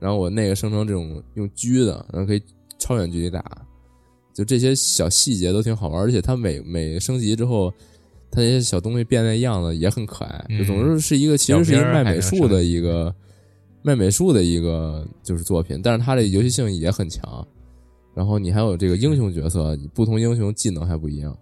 [0.00, 2.42] 然后我那个生成这种用狙的，然后可以
[2.78, 3.44] 超远距离打，
[4.32, 7.70] 就这些小细节都挺好玩，而且它每每升级之后，
[8.30, 13.14] 它那些小东西变那样子也很可爱，就总之是一个其实是一个卖美术的一个
[13.82, 17.46] 卖美术的一个就是作品，但是它这游戏性也很强。
[18.16, 21.36] 然后你还有这个英雄角色，不同英雄技能还不一样。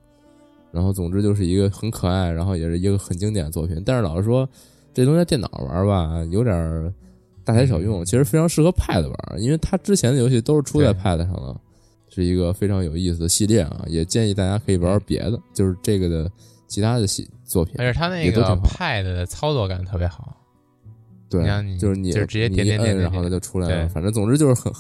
[0.73, 3.81] 然后总之就是一个很可爱，然后也是一个很经典的作品。
[3.87, 4.49] 但是老实说，
[4.93, 6.93] 这东西在电脑玩吧，有点
[7.45, 8.05] 大材小用。
[8.05, 11.57] 其实非常适合 Pad 玩，因为它之前的游戏都是出在 Pad 上的，
[12.09, 13.85] 是一个非常有意思的系列啊。
[13.87, 16.29] 也建议大家可以玩玩别的，就是这个的
[16.67, 17.77] 其他的系作品。
[17.79, 20.37] 而且它那个 Pad 的操作感特别好。
[21.31, 21.45] 对，
[21.79, 23.89] 就是你就直接点点点，然后它就出来了。
[23.91, 24.73] 反正总之就是很。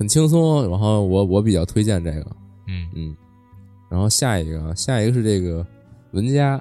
[0.00, 2.26] 很轻松，然后我我比较推荐这个，
[2.66, 3.14] 嗯嗯，
[3.90, 5.64] 然后下一个下一个是这个
[6.12, 6.58] 文家，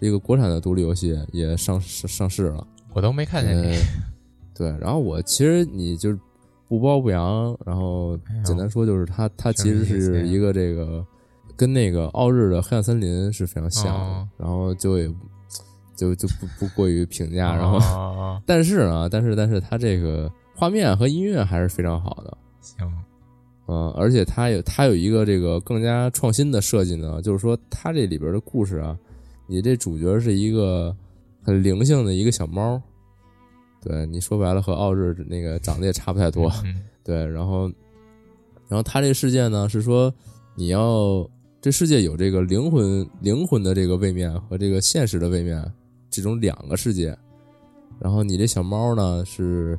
[0.00, 3.76] 这个国产的独立游戏也上上上市了，我都没看见你。
[4.54, 6.16] 对，然后我其实你就是
[6.68, 11.04] 不褒不扬，然后简单说就是它它其实是一个这个
[11.56, 15.12] 跟那个奥日的黑暗森林是非常像的，然后就也
[15.96, 22.38] 就就不不过于评价，然后 但是啊，但是但是它这个画面和音乐还是非常好的。
[22.62, 22.90] 行，
[23.66, 28.96] 嗯，而且它有它有一个这个更加创新的设计呢，就是说它这里边的故事啊，
[29.46, 30.96] 你这主角是一个
[31.42, 32.80] 很灵性的一个小猫，
[33.82, 36.50] 对你说白了和奥日那个长得也差不太多，
[37.04, 37.68] 对，然后
[38.68, 40.12] 然后它这个世界呢是说
[40.54, 41.28] 你要
[41.60, 45.64] 这世界有这个灵魂灵魂的这个位面和这个现实的位面
[46.10, 47.16] 这种两个世界，
[48.00, 49.78] 然后你这小猫呢是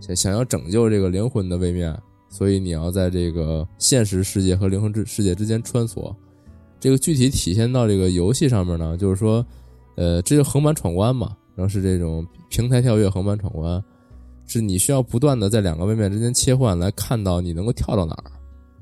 [0.00, 1.98] 想想要拯救这个灵魂的位面。
[2.32, 6.12] 所以你要在这个现实世界和灵魂之世界之间穿梭，
[6.80, 9.44] 这个具体体现到这个游戏上面呢，就是说，
[9.96, 13.84] 呃，这就横版闯关嘛，然后是这种平台跳跃横版闯关，
[14.46, 18.32] 是你需要不断的在两个位面之间切换来看到你能够跳到哪儿。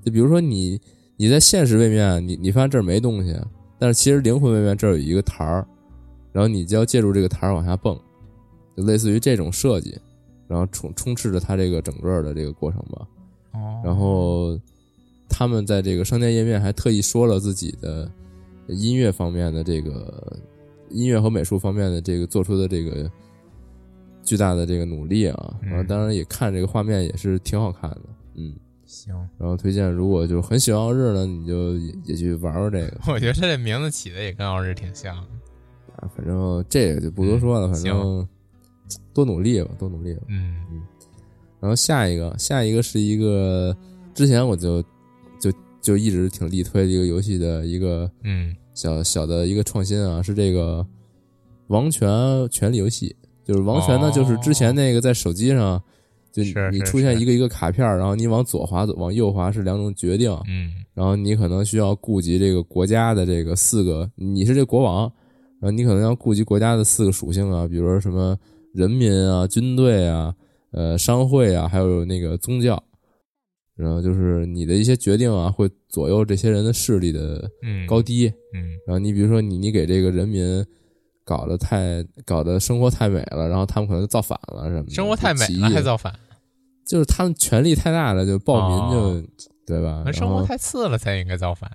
[0.04, 0.80] 就比如说你
[1.16, 3.36] 你在现实位面，你你发现这儿没东西，
[3.80, 5.66] 但是其实灵魂位面这儿有一个台儿，
[6.32, 7.98] 然后你就要借助这个台儿往下蹦，
[8.76, 9.98] 就类似于这种设计，
[10.46, 13.04] 然后充充斥着它这个整个的这个过程吧。
[13.84, 14.58] 然后，
[15.28, 18.10] 他们在这个商店页面还特意说了自己的
[18.68, 20.38] 音乐方面的这个
[20.90, 23.10] 音乐和美术方面的这个做出的这个
[24.22, 25.54] 巨大的这个努力啊。
[25.62, 28.02] 然后，当然也看这个画面也是挺好看的。
[28.34, 28.54] 嗯，
[28.86, 29.14] 行。
[29.38, 32.98] 然后推荐，如果就很喜欢奥日呢，你就也也去玩玩这个。
[33.12, 35.16] 我觉得他这名字起的也跟奥日挺像。
[35.96, 37.72] 啊，反正这个就不多说了。
[37.72, 38.26] 反正
[39.12, 40.22] 多努力吧，多努力吧。
[40.28, 40.82] 嗯嗯。
[41.60, 43.76] 然后下一个，下一个是一个
[44.14, 44.82] 之前我就
[45.38, 50.86] 就就一直挺力推的一个游戏的一个嗯小小的一个创新啊，是这个
[51.68, 52.08] 王权
[52.50, 53.14] 权力游戏。
[53.44, 55.82] 就是王权呢，就是之前那个在手机上，
[56.30, 65.02] 就你出现一个一个卡片，然后你往左滑往右滑是两种决定，嗯，然后你可能需要顾及这个国家的这个四个，你是这国王，
[65.60, 68.38] 然后你可能要顾及国家的四个属性啊，比如说什么
[68.72, 70.32] 人民啊、军队啊。
[70.72, 72.82] 呃，商会啊，还有那个宗教，
[73.74, 77.50] 然后就是你的一些决定啊，会左右这些人的势力的
[77.88, 78.28] 高低。
[78.54, 80.64] 嗯，然后你比如说你你给这个人民
[81.24, 84.90] 搞得太搞得生活太美了，然后他们可能就造反了什么的。
[84.90, 86.14] 生活太美了还造反？
[86.86, 89.28] 就是他们权力太大了，就暴民就
[89.66, 90.02] 对吧？
[90.04, 91.70] 那生活太次了才应该造反。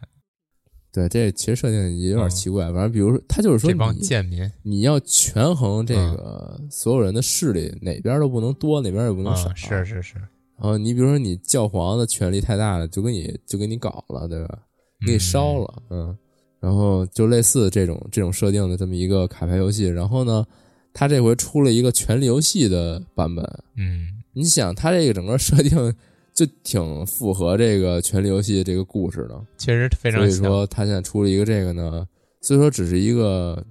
[0.95, 2.71] 对，这其实设定也有点奇怪。
[2.71, 9.53] 反正比如说，他就是说，这帮贱民，你要权衡这个所有人的势力，哪边都不能多，哪边也不能少。
[9.53, 10.15] 是是是。
[10.57, 14.59] 然后你比如说，你教皇的权力太大了，就给你就给你搞了，对吧？
[15.05, 16.17] 给你烧了，嗯。
[16.61, 19.85] 然后就类似这种这种设定的这么一个卡牌游戏。
[19.85, 20.45] 然后呢，
[20.93, 23.43] 他这回出了一个权力游戏的版本。
[23.75, 25.93] 嗯，你想，他这个整个设定。
[26.35, 30.19] 就挺符合这个《权力游戏》这个故事的，其实非常。
[30.19, 32.05] 所以说他现在出了一个这个呢，
[32.41, 33.65] 虽说只是一个，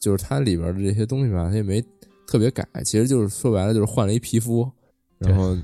[0.00, 1.80] 就是它里边的这些东西吧，它也没
[2.26, 4.68] 特别改，其实就是说白了就是换了一皮肤，
[5.18, 5.56] 然后，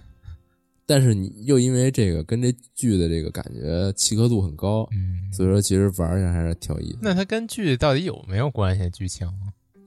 [0.87, 6.99] 但是你又因为这个跟这剧的这个感觉契合度很高，嗯，所以说其实玩起来还是挺有意思。
[7.03, 8.89] 那它跟剧到底有没有关系？
[8.91, 9.29] 剧情？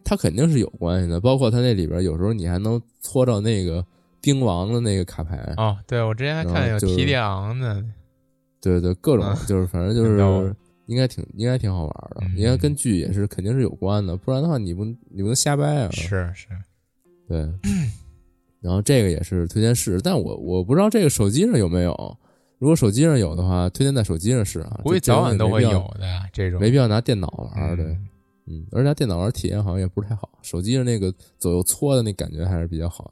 [0.04, 3.86] 它肯定是有关系的，包括它那里边有时候你还能搓到那个。
[4.28, 7.82] 兵王的那个卡牌哦，对我之前还看有提利昂的，
[8.60, 10.54] 对对，各种就是反正就是
[10.88, 15.90] 应该挺应该挺好玩的，应该跟剧也是肯定是有关的，不然的话你不你不能瞎掰啊。
[15.92, 16.48] 是是，
[17.26, 17.50] 对。
[18.60, 22.18] 然后这个也是推荐试，但我我不知道这个手机上有没有，
[22.58, 24.82] 如果手机上有的话，推荐在手机上试啊。
[24.84, 27.78] 估计早晚都会有的这种，没必要拿电脑玩。
[27.78, 27.86] 对，
[28.48, 33.12] 嗯，而且拿电脑玩体验好像也不是太好，手机上那个左右搓的那感觉还是比较好的。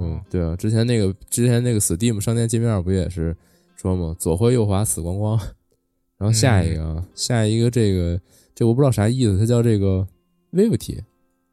[0.00, 3.36] 嗯，对啊，之前那个之前那个 Steam 商店界面不也是
[3.76, 4.14] 说吗？
[4.18, 5.38] 左挥右滑死光光。
[6.16, 8.18] 然后下一个，啊，下一个这个
[8.54, 10.06] 这我不知道啥意思，它叫这个
[10.52, 11.00] Vivity，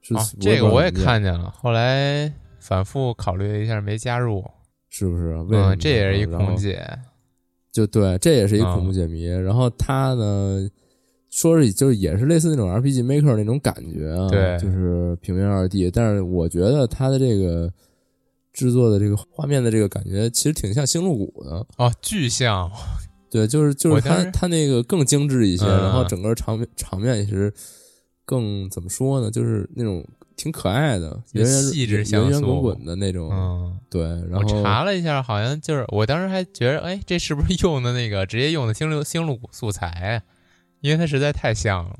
[0.02, 4.44] 是、啊，这个我也看见了，后来反复考虑了一下，没加入，
[4.90, 5.34] 是不是？
[5.50, 6.88] 嗯，这也是一恐解，
[7.72, 9.26] 就对，这也是一恐怖解谜。
[9.26, 10.70] 然后它呢，
[11.32, 17.72] 说是就是也是类似那种 RPG Maker 那种感觉啊，对，就是平面二 D，但是我觉得它的这个。
[18.54, 22.70] 制作的这个画面的这个感觉，其实挺像星露谷的啊，巨像，
[23.30, 27.54] 对，就是就是它它那个更精致一些，然后整个场面场面也是
[28.26, 34.04] 更怎么说呢，就是那种挺可爱的，圆细致、圆圆滚滚的那种，嗯，对。
[34.30, 40.22] 然后查了一下，好像就是我当时还觉得，哎，这是不是用的那个直接用的星露星露谷素材？
[40.82, 41.98] 因为它实在太像了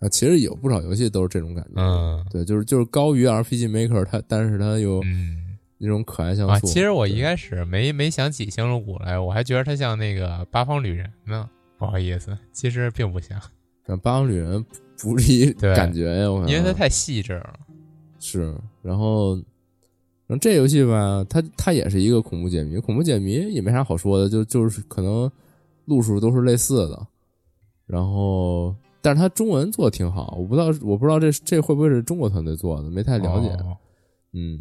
[0.00, 0.08] 啊。
[0.08, 5.47] 其实有不少游戏都是这种感觉，嗯，对，就是就是高于 RPG Maker，它但是它又嗯。
[5.78, 6.58] 那种可爱像素啊！
[6.60, 11.48] 其实我一开始没没想起星露谷来，我还觉得它像那个八方旅人呢。
[11.78, 13.40] 不好意思，其实并不像。
[13.86, 14.64] 但八方旅人
[15.00, 17.54] 不是一 感觉呀，我因为它太细致了。
[18.18, 18.52] 是，
[18.82, 19.36] 然后，
[20.26, 25.30] 然后这游戏吧，它它也是一个恐怖解谜，恐怖解谜也没啥好说的，就就是可能
[25.84, 27.06] 路数都是类似的。
[27.86, 33.56] 然后，但是它中文做的挺好，我不知道我不知道这这会不会是中国团队做的，没太了解。
[34.32, 34.60] 嗯。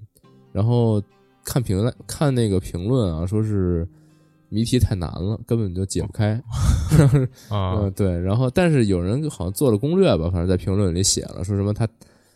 [0.58, 0.99] 然后
[1.45, 3.88] 看评论，看那个评论啊，说是
[4.49, 6.41] 谜题太难了，根本就解不开。
[7.53, 8.20] 嗯，对。
[8.20, 11.88] 然后，但是有人好像做了攻略吧，反正在评论里写了，说什么他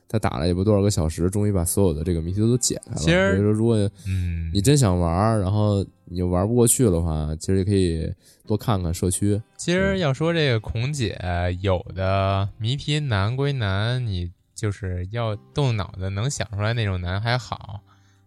[0.07, 2.97] 他打了也不多少个小时，终于把所有的这个谜题都解开了。
[2.99, 3.76] 其实，说如果
[4.07, 8.13] 嗯你真想玩，然后你又玩不过去的话，其实也可以
[8.45, 9.41] 多看看社区。
[9.57, 11.17] 其实要说这个孔姐，
[11.61, 17.82] 有的谜题难归难，你就是要动脑子能想出来那种难还好。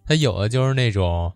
[0.04, 1.32] 它有的就是那种，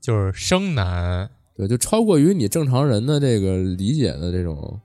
[0.00, 4.80] 就是生难，对，就超过于你正常人的这个理解的这种，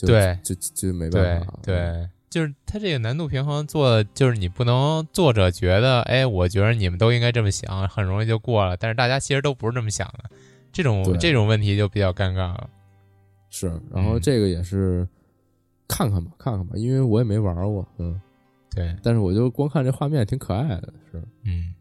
[0.00, 10.30] 对，就就没办法，对，就是它这个难度平衡做，就是你不能作者觉得，哎，我觉得你们都应该这么想，很容易就过了，但是大家其实都不是这么想的，
[10.72, 12.68] 这种这种问题就比较尴尬了。
[13.50, 15.06] 是，然后这个也是
[15.86, 18.20] 看看吧，看看吧，因为我也没玩过，嗯，
[18.74, 21.72] 对，但是我就光看这画面挺可爱的，是，嗯。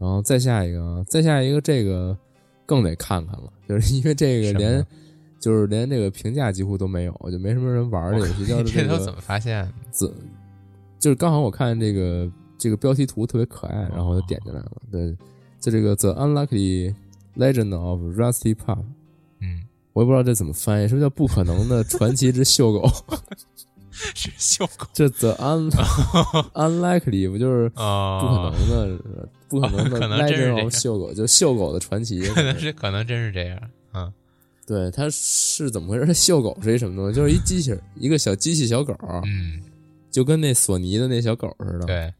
[0.00, 2.16] 然后再下一个，再下一个，这个
[2.64, 4.86] 更得看看了，就是因为这个连，
[5.38, 8.46] 就是连这个评价几乎都没有，就没什么人玩这游戏。
[8.46, 9.70] 叫这都怎么发现？
[9.90, 10.10] 怎
[10.98, 14.72] 就是刚好我看这个这个标题图特别可爱，然后就点进来了。
[14.90, 15.14] 对，
[15.60, 16.94] 就这个 The Unlucky
[17.36, 18.84] Legend of Rusty Pup。
[19.40, 22.88] 嗯，我也不知道这怎么翻译，是不是叫不可能的传奇之秀狗？
[23.90, 25.70] 是秀狗，这 the un
[26.54, 33.60] unlikely 不就是不可能的，不可能的， 可能真是秀狗，就秀狗的传奇，可能是可能真是这样，
[33.92, 34.10] 嗯，
[34.66, 36.14] 对，它是怎么回事？
[36.14, 37.14] 秀狗是一什么东西？
[37.14, 39.60] 就是一机器人，一个小机器小狗，嗯，
[40.10, 42.14] 就跟那索尼的那小狗似的，对，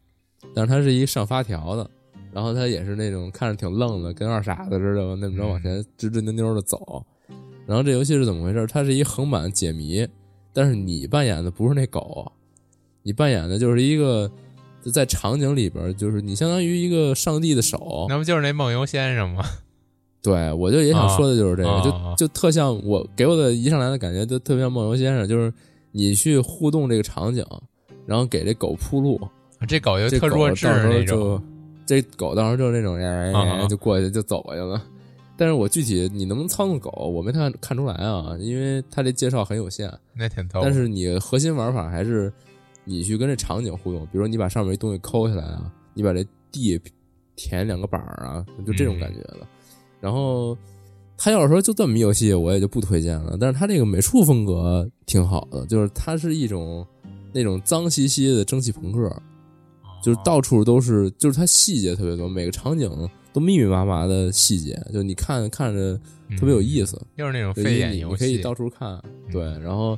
[0.53, 1.89] 但是它是一上发条的，
[2.31, 7.03] 然后它也是那种看着挺愣的，跟二傻子似的，那么着往前直直扭扭的走。
[7.65, 8.67] 然后这游戏是怎么回事？
[8.67, 10.07] 它是一横版解谜。
[10.53, 12.29] 但是你扮演的不是那狗，
[13.03, 14.29] 你扮演的就是一个
[14.89, 19.43] 在场景里边，就是你相当于一个上帝的手，那不就是那梦游先生吗？
[20.23, 25.51] 对，我就也想说的就是这个，就就特像我给我的一上来的感觉，就特别像梦游先生，就是
[25.91, 27.45] 你去互动这个场景，
[28.05, 29.19] 然后给这狗铺路，
[29.67, 31.41] 这狗就特弱智那种，
[31.85, 34.81] 这狗到时候就是那种呀就过去就走过去了。
[35.37, 39.91] 但是我具体你能不能操纵狗，我没看看出来啊，因为他这介绍很有限。
[40.13, 40.59] 那挺逗。
[40.61, 42.31] 但是你核心玩法还是
[42.83, 46.79] 你去跟这场景互动，比如说你把上面一东西抠下来啊，你把这地
[47.35, 49.39] 填两个板儿啊，就这种感觉的。
[49.99, 50.57] 然后
[51.17, 53.37] 他要是说就这么一游戏，我也就不推荐了。
[53.39, 56.85] 但是他这个美术风格挺好的，就是它是一种
[57.33, 59.21] 那种脏兮兮的蒸汽朋克，
[60.03, 62.89] 就是到处都是，就是它细节特别多，每个场景。
[63.33, 65.97] 都密密麻麻的细节，就你看看着
[66.37, 69.01] 特别有意思，又是那种飞眼游戏，你可以到处看。
[69.31, 69.97] 对，然后，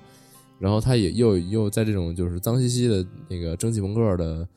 [0.59, 4.47] 然后它也又又在这种就是脏兮兮的那个蒸汽朋克的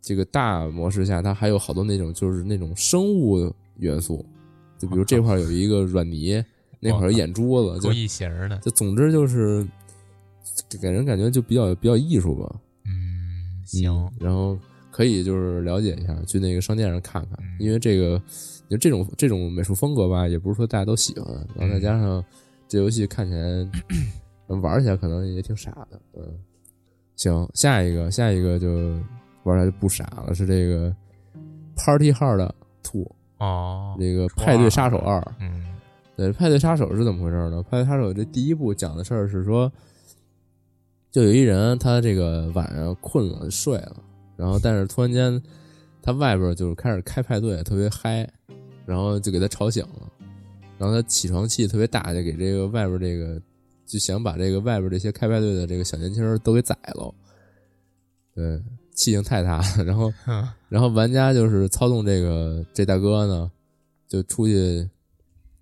[0.00, 4.24] 这个大模式下，它还有好多那种就是那种生物元素，
[4.78, 6.44] 就比如这块有一个软泥，
[6.80, 8.56] 那块有眼珠子， 就异形的。
[8.58, 9.66] 就总之就是
[10.80, 12.60] 给人感觉就比较比较艺术吧。
[12.84, 14.58] 嗯，行，然后。
[14.92, 18.20] 可以就是了解一下，去那个商店上看看，因为这个
[18.68, 22.22] 就这种这种美术风格吧，也不是说大家都喜欢，然后再加上
[22.68, 23.70] 这游戏看起来
[24.56, 26.22] 玩起来可能也挺傻的，嗯。
[27.16, 28.68] 行，下一个，下一个就
[29.42, 30.94] 玩起来就不傻了，是这个
[31.76, 32.50] Party Hard
[32.82, 33.06] Two，
[33.38, 35.20] 哦，这个派对杀手二。
[35.38, 35.66] 嗯
[36.16, 37.62] 对，派对杀手是怎么回事呢？
[37.62, 39.70] 派对杀手这第一部讲的事儿是说，
[41.10, 43.96] 就有一人他这个晚上困了睡了，
[44.36, 45.42] 然后但是突然间
[46.02, 48.28] 他外边就是开始开派对，特别嗨，
[48.86, 50.10] 然后就给他吵醒了，
[50.78, 53.40] 然后他起床气特别大，就给这个外边这个
[53.90, 57.12] 就想把这个外边这些开派对的这个小年轻儿都给宰了，
[58.34, 58.62] 对，
[58.94, 60.12] 气性太大了，然后
[60.68, 63.50] 然后玩家就是操纵这个这大哥呢，
[64.06, 64.88] 就出去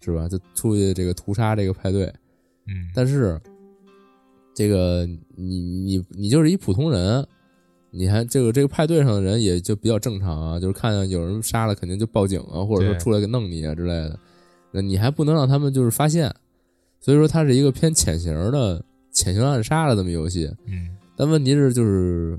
[0.01, 0.29] 是吧？
[0.29, 2.05] 就出去这个屠杀这个派对，
[2.66, 3.41] 嗯，但是
[4.55, 7.26] 这个你你你就是一普通人，
[7.91, 14.18] 你还这个这个派对上的人也就比较正常啊，就是看见有人杀了，肯定就报警啊，或者说出来给弄你啊之类的，
[14.70, 16.31] 那你还不能让他们就是发现，
[17.01, 20.51] 所以说它是一个偏潜行的潜行暗杀的这么游戏。
[20.66, 22.38] 嗯但问题是，就是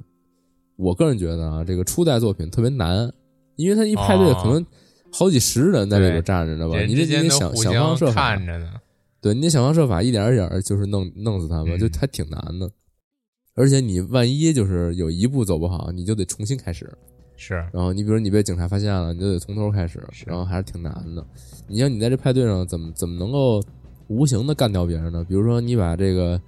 [0.78, 3.12] 我个人觉得啊，这个初代作品特别难，
[3.57, 4.66] 因为它一派对哦可能
[5.12, 6.78] 好几十人在里边站着，呢吧？
[6.78, 8.72] 人你得想想方设法看，着呢。
[9.20, 12.72] 对，你得想方设法，一点儿一点儿就是弄弄死他们，嗯就还挺难的。
[13.55, 16.89] 而且你万一就是有一步走不好，你就得重新开始。
[17.36, 21.28] 是，然后你比如你被警察发现了，你就得从头开始，然后还是挺难的。
[21.68, 23.62] 你像你在这派对上怎么怎么能够
[24.10, 25.26] 无形的干掉别人呢？
[25.28, 26.41] 比如说你把这个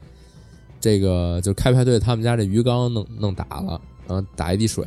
[0.82, 4.86] 这个就开派对他们家这鱼缸弄弄打了，然后打一滴水，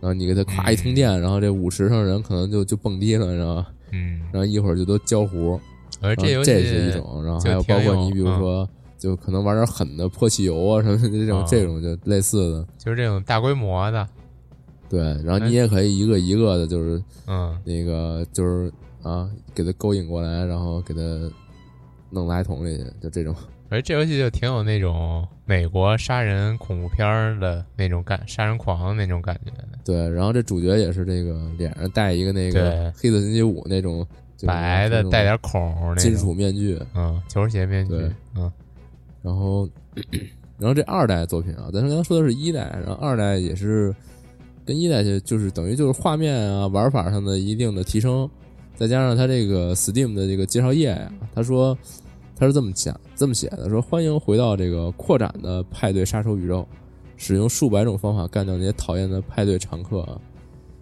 [0.00, 3.66] 然后你给他咵一通电，然后这舞池上人可能就就蹦迪了，你知道吗？
[3.92, 5.60] 嗯，然后一会儿就都焦糊。
[6.00, 8.68] 而这游戏这是一种，然后还有包括你比如嗯说。
[9.02, 14.08] 就可能玩点狠的泼汽油啊什么的这种、啊这种就类似的，就是这种大规模的，
[14.88, 18.72] 对，然后你也可以一个一个的，就是嗯，那个就是
[19.02, 21.00] 啊，给他勾引过来，然后给他
[22.12, 23.34] 弄垃圾桶里去，就这种。
[23.68, 34.06] 而这游戏就挺有那种美国杀人恐怖片儿的那种感，杀人狂的那种感觉的，对，然后这主角也是这个脸上戴一个那个对黑色星期五那种
[34.44, 38.52] 白的带点孔金，属面具，嗯，球鞋面具对，嗯。
[39.22, 39.66] 然后
[40.58, 43.94] 然后这二代作品啊，咱刚刚说的是一代，然后二代也是
[44.66, 48.28] 跟一代就就是等于就是画面啊玩法上的一定的提升，
[48.74, 51.76] 再加上他这个 Steam 的这个介绍页呀、他说
[52.36, 56.66] 他是这么讲这么写的，说欢迎回到这个扩展的派对杀手宇宙，
[57.16, 60.18] 使用数百种方法干掉那些讨厌的派对常客啊，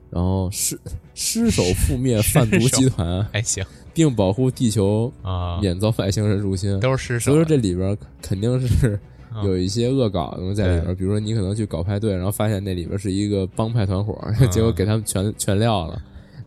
[0.08, 0.78] 然后失
[1.14, 3.62] 失手覆灭贩毒集团，还行
[3.92, 6.78] 并保护地球啊，免遭外星人入侵。
[6.80, 8.98] 都是失手，所以说这里边肯定是
[9.34, 16.00] 嗯有一些恶搞的东西在里边，比如说你可能去搞派对，然后发现那里边是一个帮派团伙，嗯结果给他们全全撂了，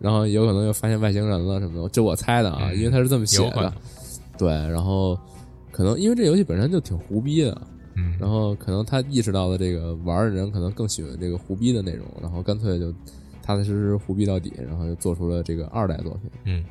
[0.04, 3.74] 然后有可能又发现外星人了什么的，这我猜的啊，嗯因为他是这么写的。
[4.38, 5.18] 对，然后
[5.72, 7.62] 可能因为这游戏本身就挺胡逼的，
[7.96, 12.92] 嗯，然后可能他意识到了这个玩的人可能更喜欢这个胡逼的内容，然后干脆就
[13.42, 16.30] 踏踏实实胡逼到底，然后就做出了这个二代作品。
[16.44, 16.66] 嗯。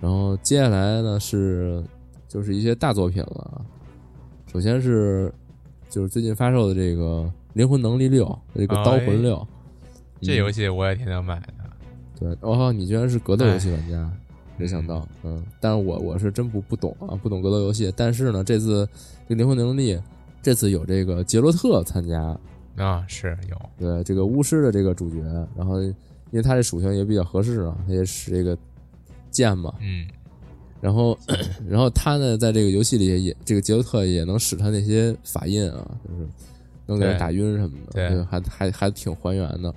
[0.00, 1.82] 然后接下来呢是
[2.28, 3.66] 就是一些大作品了啊，
[4.46, 5.32] 首先是
[5.90, 7.22] 就是最近发售的这个
[7.54, 8.24] 《灵魂能力六》
[8.54, 9.36] 这个《刀魂六》
[10.20, 11.63] 这游戏戏我也挺想买的，
[12.18, 14.10] 对，哦，你居然是格斗游戏玩家，
[14.56, 18.88] 没想到，嗯，但是我我是真不不懂啊，不懂格斗游戏，但是呢，这次
[19.28, 19.94] 这个《灵魂能力》
[20.42, 22.38] 这次有这个杰洛特参加，
[22.76, 25.22] 啊，是有，对这个巫师的这个主角，
[25.56, 25.94] 然后因
[26.32, 28.56] 为他这属性也比较合适啊，他也使这个
[29.30, 30.06] 剑嘛，嗯。
[30.80, 31.18] 然后，
[31.66, 36.28] 然后他呢，在这个游戏里也，这个杰洛特也能使他那些法印啊，就是
[36.84, 39.74] 能给人打晕什么的，对就还还还挺还原的。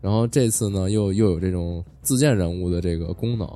[0.00, 3.48] 然后这次呢，又又有这种自建人物的这个功能，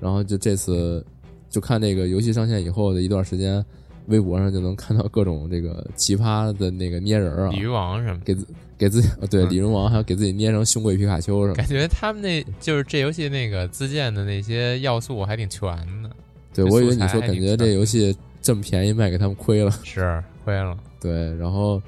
[0.00, 1.04] 然后就这次
[1.48, 3.64] 就看这个游戏上线以后的一段时间，
[4.06, 8.20] 微博上就能看到各种这个奇葩的那个捏人儿啊鲤，鱼王什么。
[8.24, 8.46] 给自
[8.78, 11.54] 给自己呃对嗯李人王还要给自己捏成胸贵皮卡丘什么。
[11.54, 15.70] 感觉他们那就是这游戏那个自建的那些要素还挺全
[16.02, 16.10] 的，
[16.52, 19.70] 对，我以为你说感觉这游戏这么便宜卖给他们亏了。
[19.82, 20.76] 是亏了。
[21.00, 21.80] 对，然后，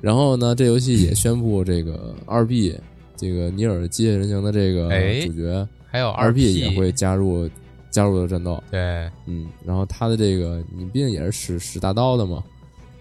[0.00, 2.74] 然后呢，这游戏也宣布这个二 B
[3.20, 7.48] 这个尼尔机械人形的这个哎主角还有二 P B 也会加入
[7.90, 8.80] 加入的战斗，对，
[9.26, 12.42] 嗯，然后他的这个你毕竟也是使使大刀的嘛，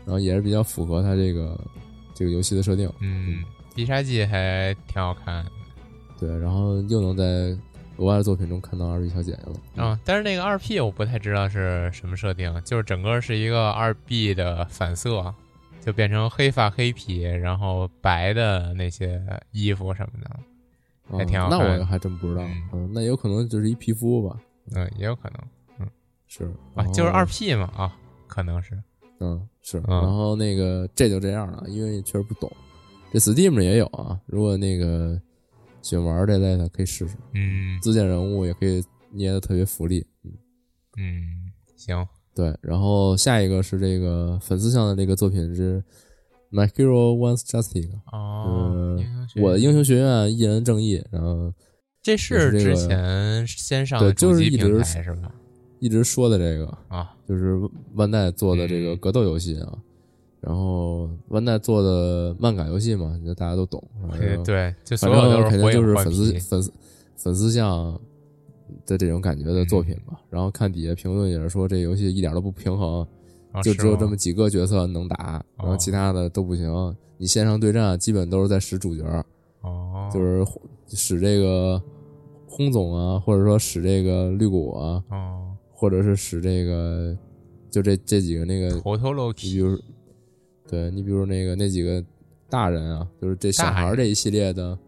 [0.05, 1.57] 然后也是比较符合他这个
[2.13, 3.43] 这个游戏的设定，嗯，
[3.73, 5.45] 必杀技还挺好看
[6.19, 7.57] 对，然后又能在
[7.97, 9.37] 额外的作品中看到二 B 小姐姐
[9.77, 9.99] 了，啊。
[10.03, 15.33] 但是那个二 P 我不太知道是什么设定，就是整个是一个二 B 的反射，
[15.81, 19.21] 就变成黑发黑皮，然后白的那些
[19.51, 24.39] 衣服什么的，还挺好啊那我还真不知道，嗯嗯，那有可能就是一皮肤吧，
[24.75, 25.39] 嗯，也有可能
[25.79, 25.89] 嗯
[26.27, 28.77] 是啊，就是二 P 嘛啊，可能是
[29.19, 29.79] 嗯，是。
[29.87, 32.51] 嗯然后那个这就这样了，因为确实不懂。
[33.11, 35.19] 这 Steam 也有啊，如果那个
[35.81, 37.15] 喜欢玩这类的，可以试试。
[37.33, 40.05] 嗯自建人物也可以捏的特别福利。
[40.23, 40.31] 嗯，
[40.97, 42.07] 嗯，行，
[42.39, 42.57] 对。
[42.61, 45.83] 然后下一个是这个粉丝向的这个作品是
[46.57, 48.97] 《My Hero Wants Justice》，哦，
[49.41, 51.53] 我的英雄学院一人正义，然后
[52.01, 55.31] 这是之前先上对的主机就是一直平台是吧？
[55.79, 57.59] 一直说的这个啊，就是
[57.95, 59.77] 万代做的这个嗯格斗游戏啊。
[60.41, 63.83] 然后万代做的漫改游戏嘛，就大家都懂。
[64.17, 66.73] 对对，就反所有肯定就是粉丝粉丝
[67.17, 67.99] 粉丝向
[68.85, 70.19] 的这种感觉的作品吧。
[70.29, 73.05] 然后看底下评论也是说这游戏一点都不平衡，
[73.51, 76.95] 啊就只有这么几个角色能打，然后哦其他的都不行。
[77.17, 79.03] 你线上对战基本都是在使主角，
[79.61, 80.45] 哦，就是
[80.87, 81.81] 使这个
[82.47, 87.17] 轰总啊，或者说使这个绿谷啊，哦，或者是使这个
[87.69, 89.77] 就这这几个那个，头头你比如
[90.65, 92.01] 对你比如那个那几个
[92.49, 94.79] 大人啊，就是这小孩这一系列的，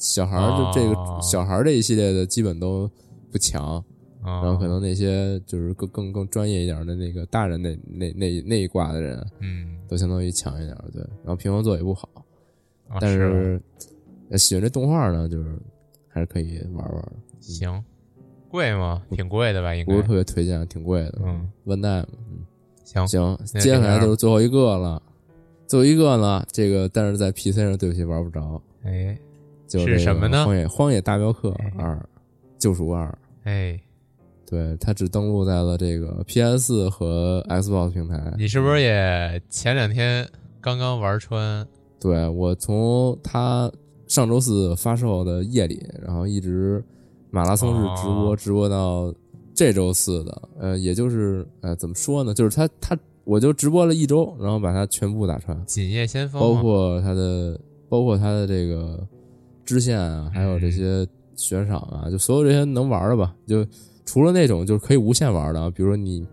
[0.00, 2.90] 小孩儿就这个哦小孩儿这一系列的基本都
[3.30, 3.84] 不强，
[4.24, 11.02] 然然后可能那些就是更更更专业一点的那个大人那那那那一挂的人，嗯，都相当于强一点，对。
[11.22, 12.08] 然后平衡做也不好，
[12.88, 13.60] 啊但是
[14.38, 15.58] 喜欢这动画呢，就是
[16.08, 17.84] 还是可以玩玩的，行，
[18.48, 19.02] 贵吗？
[19.10, 19.74] 挺贵的吧？
[19.74, 21.18] 应该不是特别推荐，挺贵的。
[21.22, 22.38] 嗯，万代嘛，嗯，
[22.84, 25.02] 行行，接下来就是最后一个了，
[25.66, 29.18] 最后一个呢，这个但是在 PC 上对不起玩不着，哎
[29.70, 32.06] 就是什么呢荒野荒野大镖客哎二，
[32.58, 33.16] 救赎二。
[33.44, 33.80] 哎，
[34.44, 38.34] 对，它只登录在了这个 PS 和 Xbox 平台。
[38.36, 40.28] 你是不是也前两天
[40.60, 41.64] 刚刚玩穿？
[42.00, 43.70] 对我从它
[44.08, 46.84] 上周四发售的夜里，然后一直
[47.30, 49.14] 马拉松式直播，哦直播到
[49.54, 52.34] 这周四的，呃，也就是呃，怎么说呢？
[52.34, 59.06] 就是它它我就直播了一周，然后把它全部打穿，锦夜先锋包括它的包括它的这个
[59.70, 61.06] 支线啊，还有嗯这些
[61.36, 63.64] 悬赏啊，就所有这些能玩的吧，就
[64.04, 66.26] 除了那种就是可以无限玩的啊，比如说你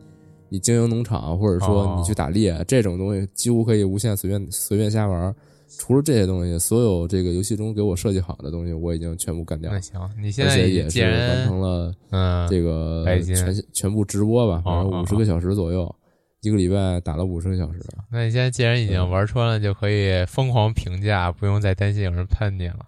[0.49, 5.33] 你经营农场，或者说哦你去打猎、这种东西，几乎可以无限随便随便瞎玩。
[5.77, 15.93] 除了这些东西，所有这个游戏中给我设计好的东西，我已经全部干掉了，那行，你现在也是完成了嗯这个全全部直播吧，反正哦五十个小时左右，
[16.41, 17.79] 一个礼拜打了五十个小时。
[18.09, 22.79] 那你现在既然已经玩穿了，就可以疯狂评价，不用再担心有人喷你了。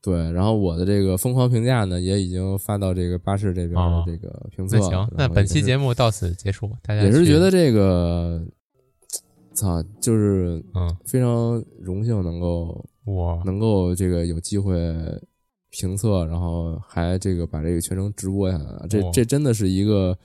[0.00, 4.82] 对，然后我的这个疯狂评价呢，也已经发到这个巴士这边的哦这个评测了。
[4.82, 8.40] 那行，那本期节目目到此结束，大家也是觉得这个，
[9.54, 14.74] 操，就是嗯，非常荣幸能够我能够这个有机会
[15.70, 20.16] 评测，然后还这个把这个全程直播下来，这哇这真的是一个，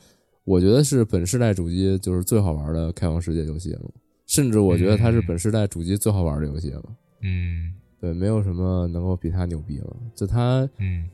[0.44, 3.82] 我觉得是本世代主机就是最好玩的开放世界游戏了，
[4.28, 6.84] 甚至我觉得它是嗯本世代主机最好玩的游戏了。
[7.22, 9.95] 嗯对，没有什么能够比它牛逼了。
[10.14, 11.06] 就它嗯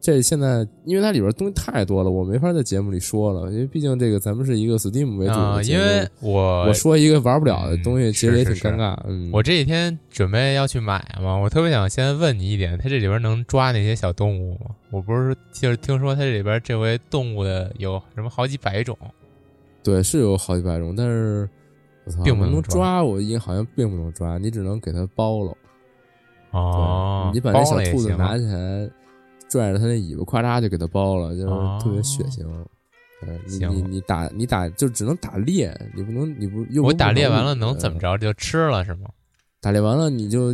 [0.00, 5.82] 这现在，因为它里边东西太多了，我没法在节目里说了，因为毕竟这个咱们是一个 Steam 为主啊，的节目。
[5.82, 8.96] 因为我我说一个玩不了的嗯东西，其实也挺是是尴尬。
[9.08, 14.66] 嗯，我这几天准备要去买嘛，我特别想先问你一点，它这里边能抓那些小动物吗？
[14.92, 18.96] 我不是就是听说它这里边这回动物的有什么好几百种，
[19.82, 21.48] 对是有好几百种，但是
[22.04, 25.52] 我操，并不能抓抓，我应好像并不能抓，你只能给它包了。
[26.56, 28.88] 哦，你把那小兔子拿起来，
[29.48, 32.44] 拽着它那尾巴，咵嚓就给它包了，就是特别血腥。
[33.18, 37.98] 对你你你打你打就只能打猎，你不能你不又我打猎完了能能怎么？
[37.98, 38.16] 着？
[38.18, 39.08] 就吃了是吗？
[39.60, 40.52] 打猎完了你就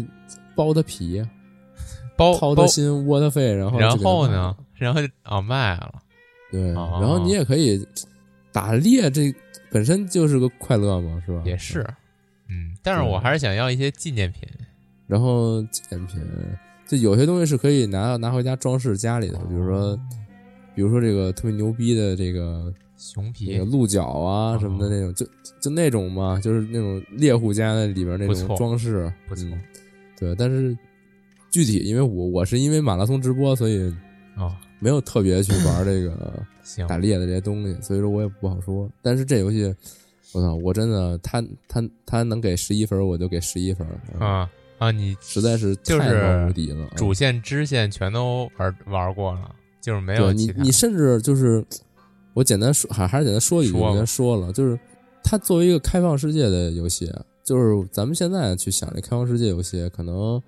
[0.54, 1.20] 剥它皮，
[2.16, 4.54] 包包掏它，心，窝它肺，然后然后呢？？
[4.74, 5.92] 然后就哦卖了，
[6.52, 7.84] 对，哦然后你也可以
[8.52, 9.34] 打猎，这
[9.70, 11.42] 本身就是个快乐嘛，是吧？
[11.44, 11.80] 也是，
[12.48, 14.48] 嗯，但是我还是想要一些纪念品。
[15.12, 16.18] 然后纪念品，
[16.88, 19.94] 就有些东西是可以拿拿回家装饰家里的，比如说，
[20.74, 25.26] 比如说这个特别牛逼的这个熊皮那个鹿角啊哦什么的那种，就
[25.60, 29.60] 就那种嘛，就是那种猎户家的里边那种装饰，不错嗯
[30.18, 30.74] 对，但是
[31.50, 33.94] 具体因为我我是因为马拉松直播，所以
[34.38, 36.42] 哦，没有特别去玩这个
[36.88, 38.88] 打猎的这些东西，所以说我也不好说。
[39.02, 39.74] 但是这游戏，
[40.32, 43.86] 我操，我真的，他他他能给十一分，我就给十一分，
[44.18, 44.48] 啊
[44.82, 46.84] 啊，你实在是就是太无敌了。
[46.84, 51.64] 啊主线支线全都玩玩过了，就是没有你你甚至就是
[52.34, 54.78] 我简单说，还还是简单说一句，我先说了，就是
[55.22, 57.12] 它作为一个开放世界的游戏，
[57.44, 60.42] 就是咱们现在去想这开放世界游戏，可能。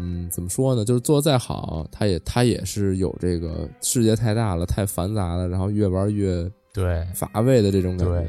[0.00, 0.84] 嗯，怎么说呢？
[0.84, 8.24] 就是做的再好，它也它也是有这个世界太大了，太繁杂了，然后越玩越对乏味的这种感觉。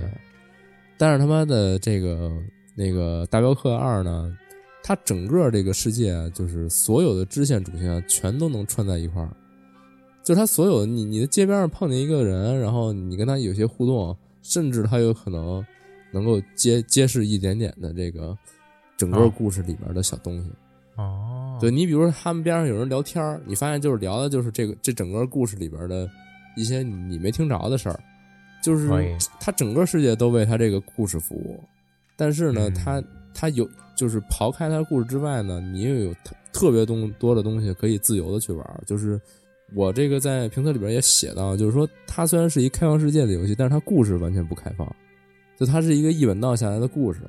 [0.97, 2.31] 但是他妈的这个
[2.75, 4.35] 那个大镖客二呢，
[4.81, 9.29] 它整个这个世界啊就是所有的支线主线啊全都能串在一块儿，
[10.23, 15.63] 就是他所有你你的街边上碰见一个人，然后你跟他有些互动，甚至他有可能
[16.11, 18.35] 能够揭揭示一点点的这个
[18.97, 20.49] 整个哦故事里面的小东西。
[20.95, 26.09] 哦，对你比如说他们边上有人聊天儿，你发现就是聊的就是这个这整个故事里边的
[26.57, 27.99] 一些你没听着的事儿，
[28.63, 31.63] 就是可以他整个世界都为他这个故事服务，
[32.17, 33.05] 但是呢，嗯
[33.39, 39.19] 他他有就是刨开他故事之外呢，你又有特特别东多的东西可以自由的去玩儿，就是。
[39.75, 44.95] 我这个在评测里边也写到，就是说它虽然是一开放世界的游戏，但是它故事完全不开放，
[45.59, 47.19] 就它是一个一本道下来的故事。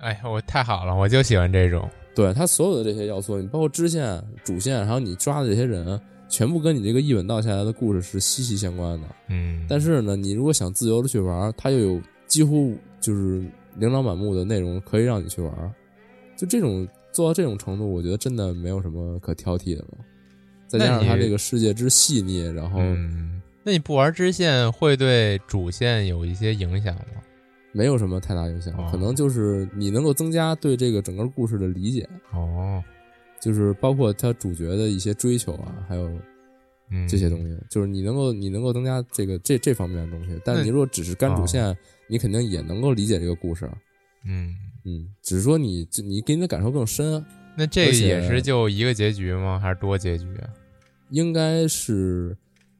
[0.00, 1.86] 哎，我太好了，我就喜欢这种。
[2.14, 9.08] 对它所有的这些要素，你包括支线、主线，还有你抓的这些人，全部跟你这个一本道下来的故事是息息相关的。
[9.28, 13.44] 嗯，但是呢，你如果想自由的去玩，它又有几乎就是
[13.78, 15.74] 琳琅满目的内容可以让你去玩。
[16.36, 19.98] 就这种做到这种程度，我觉得真的没有什么可挑剔的了。
[20.66, 27.22] 再加上它这个世界之细腻，然后嗯，那你不玩支线会对主线有一些影响吗？
[27.70, 32.82] 没有什么太大影响，哦可能就是你能够增加对这个整个故事的理解，哦，
[33.40, 36.10] 就是包括他主角的一些追求啊，还有
[36.90, 40.40] 嗯，这些东西，就是你能够你能够增加这个这这方面的东西。
[40.44, 41.76] 但你如果只是干主线，
[42.08, 43.70] 你肯定也能够理解这个故事，
[44.24, 47.24] 嗯，嗯，只是说你你给你的感受更深，
[47.56, 49.58] 那这个也是就一个结局吗？
[49.58, 50.50] 还是多结局啊？
[51.10, 52.36] 应该是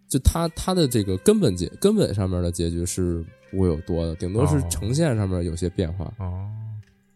[0.09, 6.49] 就他他的这个根本结根本上面的结局是不会有多的，顶多是哦呈现上面有些变化，哦，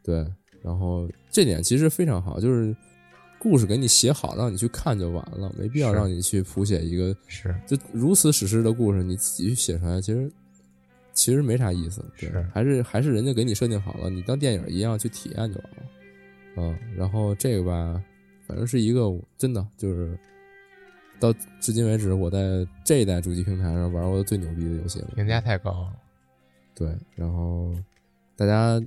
[0.03, 0.27] 对。
[0.61, 2.77] 然后这点其实非常好，就是
[3.39, 10.31] 故事给你写好，让你去看就完了，没必要让你去谱写一个是，就如此史诗的故事，你自己去写出来，其实
[11.19, 12.01] 其实没啥意思。
[12.17, 15.83] 对是还是还是人家给你设定好了，你当电影一样去体验就完了。
[16.57, 18.01] 嗯，然后这个吧，
[18.47, 20.17] 反正是一个真的就是
[21.19, 25.09] 到至今为止我在这一代主机平台上玩过的最牛逼的游戏了。
[25.17, 25.93] 评价太高了。
[26.73, 27.75] 对，然后
[28.37, 28.81] 大家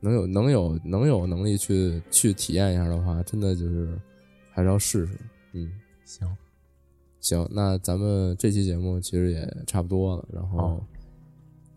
[0.00, 4.00] 能有能有能有能力去去体验一下的话，真的就是
[4.50, 5.18] 还是要试试。
[5.52, 5.70] 嗯。
[6.06, 6.36] 行，
[7.20, 10.86] 行，那咱们这期节目其实也差不多了，然后好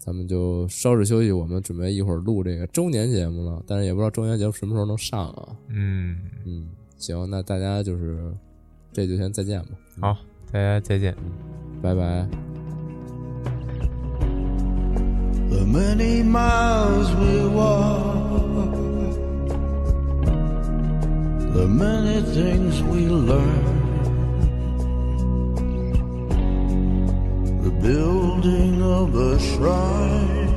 [0.08, 5.50] 咱们就稍事休息，我们准备一会儿录这个周年节目了，但是也不知道周年节目什么时候能上啊。
[5.68, 8.34] 嗯，嗯，行，那大家就是
[8.94, 9.72] 这就先再见吧。
[9.98, 10.18] 嗯好，
[10.50, 11.14] 大家再见。
[11.82, 12.26] 拜拜。
[15.50, 18.72] the many miles we walk,
[21.54, 23.77] the many things we learn,
[27.68, 30.54] the building of a shrine,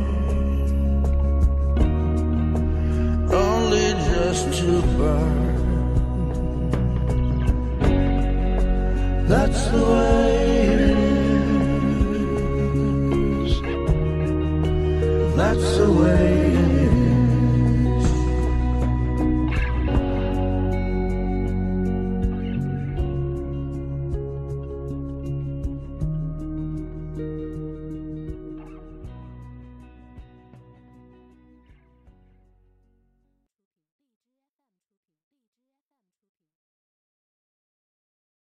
[3.33, 5.57] only just to burn.
[9.27, 10.81] That's the way it
[13.41, 13.61] is.
[15.37, 16.40] That's the way.